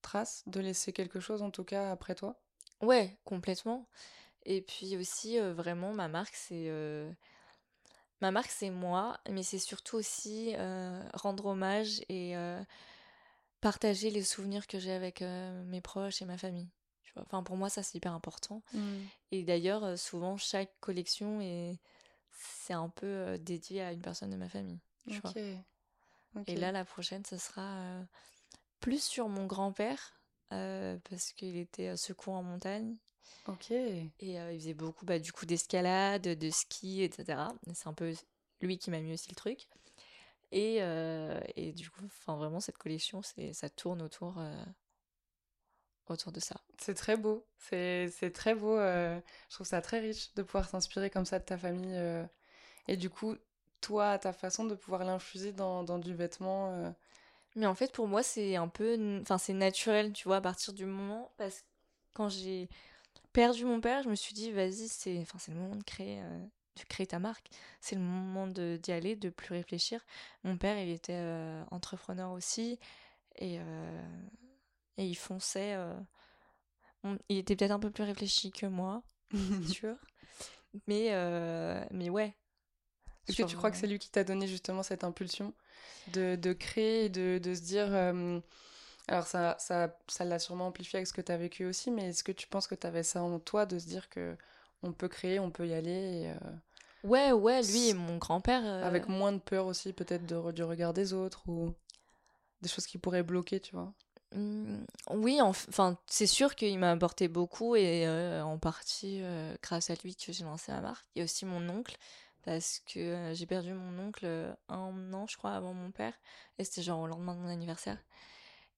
[0.00, 2.40] trace, de laisser quelque chose en tout cas après toi?
[2.80, 3.86] Ouais, complètement.
[4.44, 6.70] Et puis aussi, vraiment, ma marque, c'est.
[8.20, 10.54] Ma marque, c'est moi, mais c'est surtout aussi
[11.14, 12.34] rendre hommage et
[13.62, 16.68] partager les souvenirs que j'ai avec mes proches et ma famille.
[17.04, 18.62] Tu vois enfin, pour moi, ça, c'est hyper important.
[18.74, 18.98] Mmh.
[19.30, 21.80] Et d'ailleurs, souvent, chaque collection est.
[22.34, 24.80] C'est un peu dédié à une personne de ma famille.
[25.08, 25.32] Tu vois.
[26.46, 28.02] Et là, la prochaine, ce sera
[28.80, 32.96] plus sur mon grand-père, parce qu'il était secours en montagne.
[33.46, 33.70] Ok.
[33.70, 37.42] Et il faisait beaucoup bah, du coup d'escalade, de ski, etc.
[37.74, 38.12] C'est un peu
[38.60, 39.68] lui qui m'a mis aussi le truc.
[40.52, 40.76] Et,
[41.56, 44.38] et du coup, enfin vraiment cette collection, c'est ça tourne autour
[46.08, 46.56] autour de ça.
[46.78, 48.76] C'est très beau, c'est très beau.
[48.76, 51.98] je trouve ça très riche de pouvoir s'inspirer comme ça de ta famille.
[52.86, 53.34] et du coup,
[53.80, 56.94] toi, ta façon de pouvoir l'infuser dans, dans, du vêtement.
[57.56, 59.20] Mais en fait, pour moi, c'est un peu.
[59.20, 61.32] Enfin, c'est naturel, tu vois, à partir du moment.
[61.36, 61.66] Parce que
[62.14, 62.68] quand j'ai
[63.32, 66.46] perdu mon père, je me suis dit, vas-y, c'est enfin, le moment de créer, euh,
[66.76, 67.48] de créer ta marque.
[67.80, 70.04] C'est le moment d'y aller, de plus réfléchir.
[70.44, 72.78] Mon père, il était euh, entrepreneur aussi.
[73.36, 74.02] Et, euh,
[74.98, 75.76] et il fonçait.
[77.28, 79.02] il était peut-être un peu plus réfléchi que moi,
[79.68, 79.96] sûr.
[80.86, 81.10] Mais,
[81.90, 82.34] mais ouais.
[83.28, 85.54] Est-ce que tu crois que c'est lui qui t'a donné justement cette impulsion
[86.08, 87.86] de, de créer et de, de, se dire.
[87.90, 88.40] Euh,
[89.08, 92.08] alors, ça ça, ça l'a sûrement amplifié avec ce que tu as vécu aussi, mais
[92.08, 94.36] est-ce que tu penses que tu avais ça en toi de se dire que
[94.82, 96.50] on peut créer, on peut y aller euh,
[97.04, 98.62] Ouais, ouais, lui et mon grand-père.
[98.64, 101.74] Euh, avec moins de peur aussi, peut-être, de, du regard des autres ou
[102.60, 103.92] des choses qui pourraient bloquer, tu vois
[104.34, 108.08] mmh, oui, enfin, c'est sûr qu'il m'a apporté beaucoup et
[108.40, 109.22] en partie
[109.62, 111.06] grâce à lui que j'ai lancé ma marque.
[111.14, 111.96] Il y a aussi mon oncle
[112.44, 114.26] parce que j'ai perdu mon oncle
[114.68, 116.14] un an, je crois, avant mon père,
[116.58, 117.98] et c'était genre au lendemain de mon anniversaire.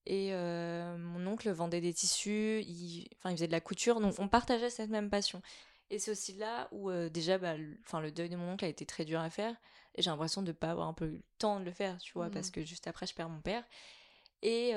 [0.06, 4.28] Et mon oncle vendait des tissus, il, enfin, il faisait de la couture, donc on
[4.28, 5.42] partageait cette même passion.
[5.90, 8.86] Et c'est aussi là où déjà, bah, le, le deuil de mon oncle a été
[8.86, 9.54] très dur à faire,
[9.94, 11.98] et j'ai l'impression de ne pas avoir un peu eu le temps de le faire,
[11.98, 12.52] tu vois, parce mmh.
[12.52, 13.64] que juste après, je perds mon père.
[14.42, 14.70] Et,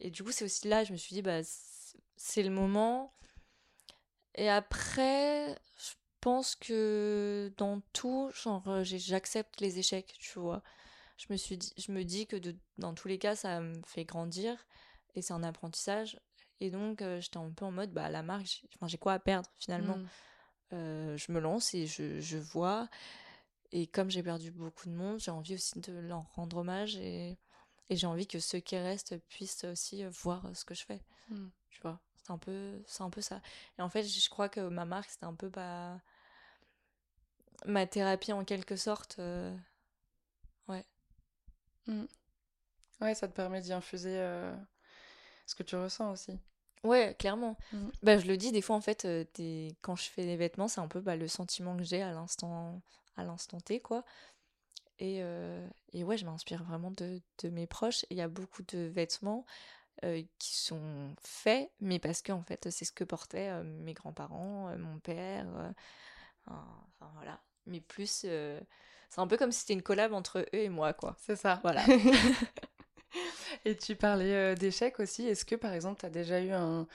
[0.00, 1.40] et du coup, c'est aussi là, je me suis dit, bah,
[2.16, 3.14] c'est le moment.
[4.34, 10.62] Et après, je pense que dans tout, genre, euh, j'accepte les échecs, tu vois.
[11.16, 13.74] Je me, suis dit, je me dis que de, dans tous les cas, ça me
[13.84, 14.66] fait grandir
[15.14, 16.20] et c'est un apprentissage.
[16.60, 19.50] Et donc, euh, j'étais un peu en mode, bah, la marque, j'ai quoi à perdre
[19.58, 20.08] finalement mmh.
[20.72, 22.88] euh, Je me lance et je, je vois.
[23.70, 27.38] Et comme j'ai perdu beaucoup de monde, j'ai envie aussi de leur rendre hommage et,
[27.90, 31.02] et j'ai envie que ceux qui restent puissent aussi voir ce que je fais.
[31.28, 31.48] Mmh.
[31.70, 33.40] Tu vois c'est un peu un peu ça
[33.78, 36.00] et en fait je crois que ma marque c'était un peu pas
[37.64, 39.56] ma thérapie en quelque sorte euh,
[40.68, 40.84] ouais
[41.86, 42.04] mmh.
[43.00, 44.54] ouais ça te permet d'y infuser euh,
[45.48, 46.38] ce que tu ressens aussi
[46.84, 47.88] ouais clairement mmh.
[48.02, 49.24] bah je le dis des fois en fait euh,
[49.80, 52.80] quand je fais des vêtements c'est un peu bah, le sentiment que j'ai à l'instant
[53.16, 54.04] à l'instant T quoi
[55.00, 55.22] et,
[55.92, 59.44] et ouais je m'inspire vraiment de, de mes proches il y a beaucoup de vêtements
[60.04, 63.94] euh, qui sont faits, mais parce que en fait c'est ce que portaient euh, mes
[63.94, 65.44] grands-parents, euh, mon père,
[66.46, 67.40] enfin voilà.
[67.66, 68.60] Mais plus, c'est
[69.16, 71.16] un peu comme si c'était une collab entre eux et moi, quoi.
[71.18, 71.58] C'est ça.
[71.62, 71.84] Voilà.
[73.68, 75.26] et tu parlais d'échecs aussi.
[75.26, 76.86] Est-ce que par exemple tu as déjà eu un,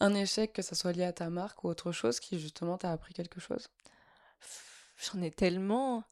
[0.00, 2.92] un échec, que ça soit lié à ta marque ou autre chose, qui justement t'a
[2.92, 3.68] appris quelque chose?
[4.96, 6.04] J'en ai tellement.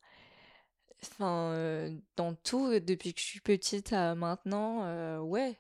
[1.03, 5.59] Enfin, dans tout, depuis que je suis petite à maintenant, ouais.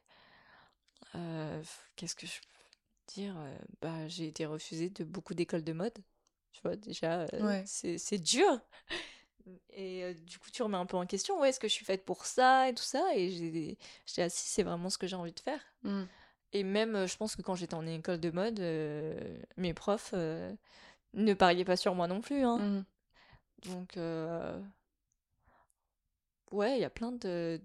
[1.14, 1.62] Euh,
[1.96, 5.98] qu'est-ce que je peux dire euh, bah, J'ai été refusée de beaucoup d'écoles de mode.
[6.52, 8.60] Tu vois, déjà, euh, c'est dur.
[9.70, 12.04] Et du coup, tu remets un peu en question, ouais, est-ce que je suis faite
[12.04, 13.02] pour ça et tout ça?
[13.14, 13.76] Et
[14.06, 15.60] j'ai assis, c'est vraiment ce que j'ai envie de faire.
[15.84, 16.02] Mmh.
[16.52, 18.60] Et même, je pense que quand j'étais en école de mode,
[19.56, 22.42] mes profs ne pariaient pas sur moi non plus.
[22.42, 22.58] Hein.
[22.58, 22.84] Mmh.
[23.70, 23.96] Donc,
[26.52, 27.60] ouais, il y a plein de,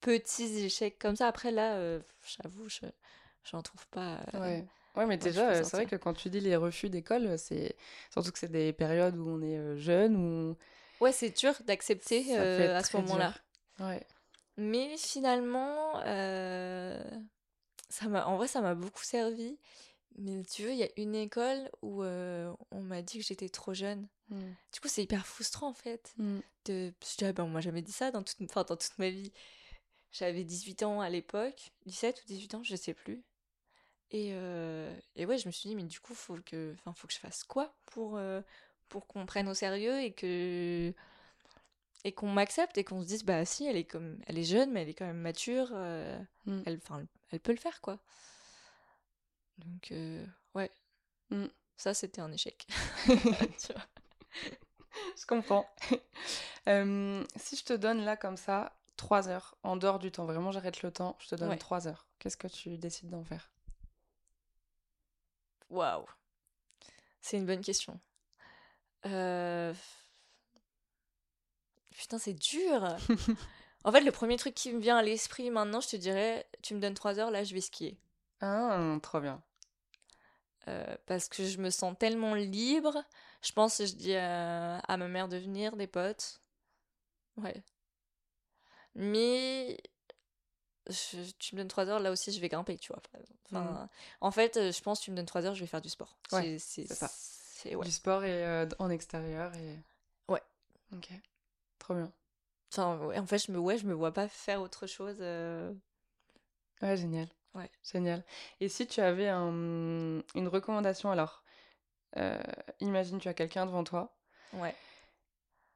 [0.00, 1.28] petits échecs comme ça.
[1.28, 2.80] Après, là, euh, j'avoue, je
[3.44, 4.20] j'en trouve pas.
[4.34, 4.64] Euh, ouais.
[4.96, 7.74] Ouais, mais déjà, c'est vrai que quand tu dis les refus d'école, c'est
[8.10, 10.56] surtout que c'est des périodes où on est euh, jeune ou.
[11.00, 13.34] Ouais, c'est dur d'accepter à ce moment-là.
[13.80, 14.06] Ouais.
[14.56, 16.00] Mais finalement,
[17.94, 19.58] ça m'a, en vrai, ça m'a beaucoup servi.
[20.16, 23.48] Mais tu veux, il y a une école où euh, on m'a dit que j'étais
[23.48, 24.08] trop jeune.
[24.28, 24.52] Hmm.
[24.72, 26.12] Du coup, c'est hyper frustrant en fait.
[26.18, 26.38] Hmm.
[26.66, 26.92] De...
[27.02, 28.40] Je dis, ah ben, moi, jamais dit ça dans toute...
[28.42, 29.32] Enfin, dans toute ma vie.
[30.12, 33.24] J'avais 18 ans à l'époque, 17 ou 18 ans, je sais plus.
[34.12, 37.12] Et, euh, et ouais, je me suis dit, mais du coup, faut que, faut que
[37.12, 38.40] je fasse quoi pour, euh,
[38.88, 40.92] pour qu'on prenne au sérieux et que
[42.04, 44.70] et qu'on m'accepte et qu'on se dise, bah si, elle est comme, elle est jeune,
[44.72, 45.70] mais elle est quand même mature.
[45.72, 46.62] euh, Mm.
[46.66, 47.98] elle, enfin, elle peut le faire, quoi.
[49.58, 50.24] Donc, euh,
[50.54, 50.70] ouais.
[51.30, 51.46] Mm.
[51.78, 52.66] Ça, c'était un échec.
[53.06, 53.82] Tu vois.
[55.16, 55.66] Je comprends.
[56.66, 60.50] Euh, si je te donne là comme ça, 3 heures, en dehors du temps, vraiment
[60.50, 61.58] j'arrête le temps, je te donne Ouais.
[61.58, 62.06] 3 heures.
[62.18, 63.50] Qu'est-ce que tu décides d'en faire?
[65.68, 66.06] Waouh.
[67.20, 68.00] C'est une bonne question.
[69.06, 69.74] Euh,
[71.96, 72.96] Putain, c'est dur.
[73.84, 76.74] en fait, le premier truc qui me vient à l'esprit maintenant, je te dirais, tu
[76.74, 77.96] me donnes 3 heures, là, je vais skier.
[78.40, 79.42] Ah, trop bien.
[80.66, 83.04] Euh, parce que je me sens tellement libre.
[83.42, 86.40] Je pense que je dis à, à ma mère de venir, des potes.
[87.36, 87.62] Ouais.
[88.94, 89.78] Mais
[90.88, 93.02] je- tu me donnes 3 heures, là aussi, je vais grimper, tu vois.
[93.46, 93.88] Enfin,
[94.20, 95.88] En fait, euh, je pense que tu me donnes 3 heures, je vais faire du
[95.90, 96.16] sport.
[96.32, 97.10] Ouais, c'est c'est ça.
[97.64, 97.84] C'est- ouais.
[97.84, 99.78] Du sport et euh, en extérieur et...
[100.28, 100.42] Ouais.
[100.92, 101.08] Ok,
[101.80, 102.12] trop bien.
[102.72, 105.18] Enfin, ouais, en fait, je me, ouais, je me vois pas faire autre chose.
[105.20, 105.72] euh,
[106.82, 107.28] Ouais, génial.
[107.54, 107.70] Ouais.
[107.84, 108.24] Génial.
[108.60, 111.44] Et si tu avais un- une recommandation alors,
[112.16, 112.40] euh,
[112.80, 114.16] imagine tu as quelqu'un devant toi,
[114.54, 114.74] Ouais.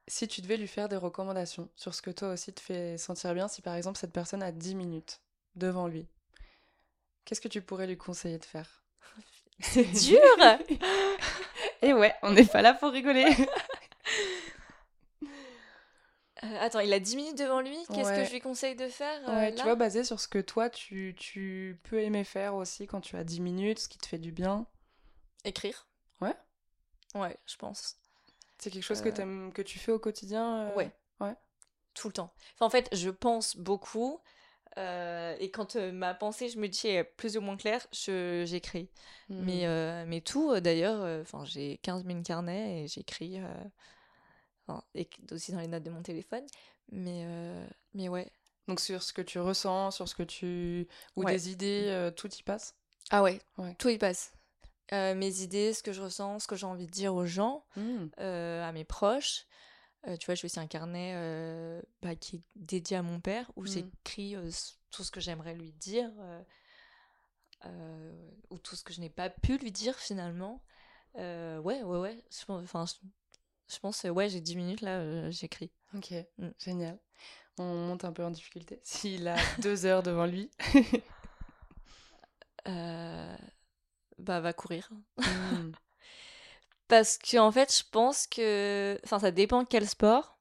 [0.07, 3.33] si tu devais lui faire des recommandations sur ce que toi aussi te fait sentir
[3.33, 5.21] bien, si par exemple cette personne a 10 minutes
[5.55, 6.07] devant lui,
[7.25, 8.83] qu'est-ce que tu pourrais lui conseiller de faire?
[9.61, 10.19] C'est dur
[11.81, 13.25] Et ouais, on n'est pas là pour rigoler.
[16.43, 17.77] Euh, Attends, il a 10 minutes devant lui.
[17.93, 20.39] Qu'est-ce que je lui conseille de faire euh, Ouais, tu vois, basé sur ce que
[20.39, 24.05] toi tu, tu peux aimer faire aussi quand tu as 10 minutes, ce qui te
[24.07, 24.65] fait du bien.
[25.43, 25.85] Écrire.
[26.21, 26.33] Ouais.
[27.13, 27.97] Ouais, je pense.
[28.57, 30.89] C'est quelque chose que, Euh, que tu fais au quotidien Ouais.
[31.19, 31.35] Ouais.
[31.93, 32.33] Tout le temps.
[32.55, 34.21] Enfin, en fait, je pense beaucoup.
[34.77, 38.89] Euh, et quand euh, ma pensée, je me dis, est plus ou moins claire, j'écris.
[39.29, 39.43] Hmm.
[39.43, 43.39] Mais, euh, mais tout, d'ailleurs, enfin, j'ai 15 000 carnets et j'écris.
[44.95, 46.45] et aussi dans les notes de mon téléphone.
[46.91, 47.25] Mais,
[47.93, 48.31] mais ouais.
[48.67, 50.87] Donc sur ce que tu ressens, sur ce que tu...
[51.15, 51.33] ou Ouais.
[51.33, 52.75] des idées, tout y passe?
[53.09, 53.75] Ah ouais, Ouais.
[53.79, 54.31] tout y passe.
[54.91, 58.07] Mes idées, ce que je ressens, ce que j'ai envie de dire aux gens, Hmm.
[58.17, 59.45] à mes proches.
[60.07, 63.51] Euh, tu vois, j'ai aussi un carnet euh, bah, qui est dédié à mon père
[63.55, 63.67] où Mm.
[63.67, 64.49] j'écris euh,
[64.91, 66.09] tout ce que j'aimerais lui dire
[68.49, 70.63] ou tout ce que je n'ai pas pu lui dire finalement.
[71.17, 72.23] Euh, ouais, ouais, ouais.
[72.31, 72.93] Je, pense- enfin, je,
[73.73, 75.71] je pense, ouais, j'ai 10 minutes là, j'écris.
[75.93, 76.49] Ok, Mm.
[76.59, 76.99] génial.
[77.57, 78.79] On monte un peu en difficulté.
[78.83, 80.49] S'il a deux heures devant lui.
[84.17, 84.89] Bah, va courir.
[85.17, 85.71] Hmm.
[86.89, 88.99] Parce que en fait, je pense que.
[89.05, 90.37] Enfin, ça dépend quel sport.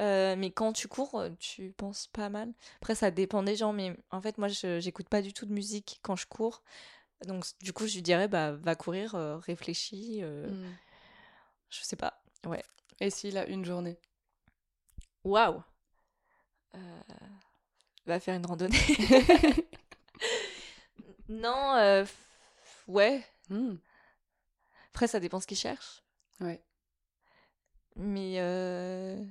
[0.00, 2.52] Euh, mais quand tu cours, euh, tu penses pas mal.
[2.82, 3.72] Après, ça dépend des gens.
[3.74, 6.62] Mais en fait, moi, je j'écoute pas du tout de musique quand je cours.
[7.26, 10.20] Donc, du coup, je lui dirais, bah, va courir, euh, réfléchis.
[10.22, 10.74] euh, Hmm.
[11.70, 12.22] Je sais pas.
[12.46, 12.64] Ouais.
[13.00, 13.98] Et s'il a une journée?
[15.24, 15.62] Waouh!
[18.06, 18.78] Va faire une randonnée.
[21.28, 22.04] non,
[22.88, 23.24] ouais.
[23.50, 23.76] Hmm.
[24.96, 26.02] Après, ça dépend ce qu'il cherche.
[26.40, 26.58] Ouais.
[27.96, 29.22] Mais, euh,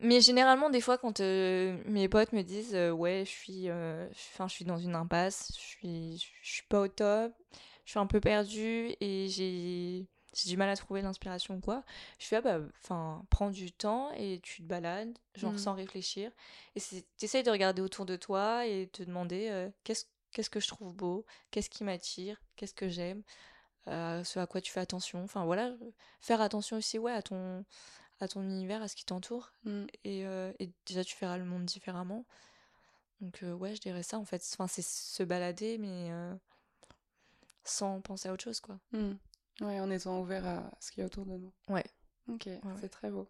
[0.00, 4.08] mais généralement, des fois, quand euh, mes potes me disent euh, Ouais, je suis, euh,
[4.12, 7.34] je- suis dans une impasse, je suis, je suis pas au top,
[7.84, 10.06] je suis un peu perdue et j'ai
[10.46, 11.84] du mal à trouver l'inspiration ou quoi,
[12.18, 15.58] je fais ah bah, enfin, prends du temps et tu te balades, genre Mhm.
[15.58, 16.30] sans réfléchir.
[16.76, 20.68] Et tu essayes de regarder autour de toi et te demander qu'est-ce qu'est-ce que je
[20.68, 23.22] trouve beau, qu'est-ce qui m'attire, qu'est-ce que j'aime,
[23.88, 25.22] euh, ce à quoi tu fais attention.
[25.22, 25.74] Enfin voilà,
[26.20, 27.64] faire attention aussi ouais, à, ton,
[28.20, 29.52] à ton univers, à ce qui t'entoure.
[30.04, 32.24] Et, euh, et déjà, tu feras le monde différemment.
[33.20, 34.42] Donc, euh, ouais, je dirais ça en fait.
[34.54, 36.34] Enfin, c'est se balader, mais euh,
[37.64, 38.78] sans penser à autre chose, quoi.
[38.92, 39.14] Hmm.
[39.60, 41.52] Ouais, en étant ouvert à ce qu'il y a autour de nous.
[41.68, 41.84] Ouais.
[42.28, 42.60] Ok, ouais.
[42.80, 43.28] c'est très beau.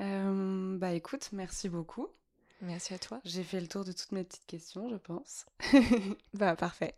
[0.00, 2.08] Euh, bah écoute, merci beaucoup.
[2.62, 3.20] Merci à toi.
[3.24, 5.44] J'ai fait le tour de toutes mes petites questions, je pense.
[6.34, 6.94] Bah, parfait.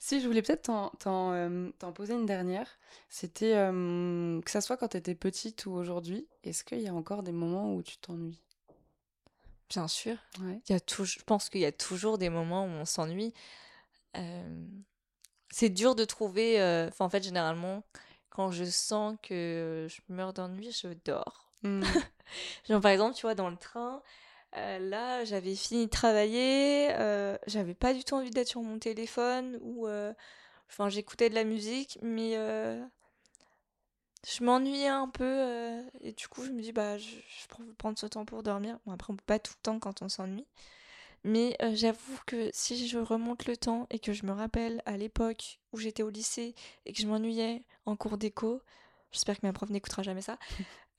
[0.00, 2.68] Si, je voulais peut-être t'en, euh, poser une dernière.
[3.08, 7.22] C'était euh, que ça soit quand t'étais petite ou aujourd'hui, est-ce qu'il y a encore
[7.22, 8.40] des moments où tu t'ennuies?
[9.68, 10.16] Bien sûr.
[10.40, 10.60] Ouais.
[10.68, 13.32] Il y a toujours, je pense qu'il y a toujours des moments où on s'ennuie.
[14.16, 14.66] Euh,
[15.50, 16.60] c'est dur de trouver.
[16.60, 17.84] euh, Enfin, en fait, généralement,
[18.30, 21.52] quand je sens que je meurs d'ennui, je dors.
[21.62, 21.82] Hmm.
[22.68, 24.02] Genre, par exemple, tu vois, dans le train,
[24.56, 28.78] Euh, là, j'avais fini de travailler, euh, j'avais pas du tout envie d'être sur mon
[28.78, 30.12] téléphone ou euh,
[30.68, 32.34] enfin j'écoutais de la musique, mais
[34.26, 38.06] je m'ennuyais un peu et du coup je me dis bah je, je prendre ce
[38.06, 38.78] temps pour dormir.
[38.86, 40.46] Bon, après pas tout le temps quand on s'ennuie,
[41.24, 45.58] mais j'avoue que si je remonte le temps et que je me rappelle à l'époque
[45.72, 46.54] où j'étais au lycée
[46.86, 48.62] et que je m'ennuyais en cours d'éco,
[49.10, 50.38] j'espère que ma prof n'écoutera jamais ça,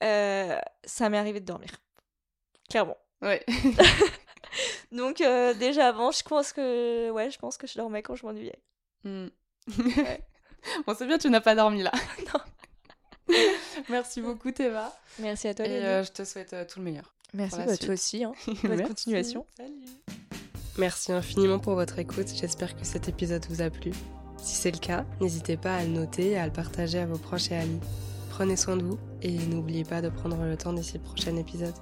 [0.84, 1.70] ça m'est arrivé de dormir.
[2.68, 2.96] Clairement.
[3.22, 3.44] Ouais.
[4.92, 5.18] Donc
[5.58, 8.58] déjà avant, je pense que ouais, je pense que je dormais quand je m'ennuyais.
[9.04, 9.28] Hmm.
[10.86, 11.92] bon, c'est bien, tu n'as pas dormi là.
[12.34, 13.36] non.
[13.88, 14.92] Merci beaucoup Théva.
[15.18, 15.66] Merci à toi.
[15.66, 17.14] Et euh, je te souhaite euh, tout le meilleur.
[17.34, 18.24] Merci à bah, toi aussi.
[18.24, 18.32] Hein.
[18.62, 19.46] Bonne continuation.
[19.56, 19.84] Salut.
[20.78, 22.28] Merci infiniment pour votre écoute.
[22.28, 23.92] J'espère que cet épisode vous a plu.
[24.38, 27.18] Si c'est le cas, n'hésitez pas à le noter et à le partager à vos
[27.18, 27.80] proches et amis.
[28.30, 31.74] Prenez soin de vous et n'oubliez pas de prendre le temps d'ici le prochain épisode.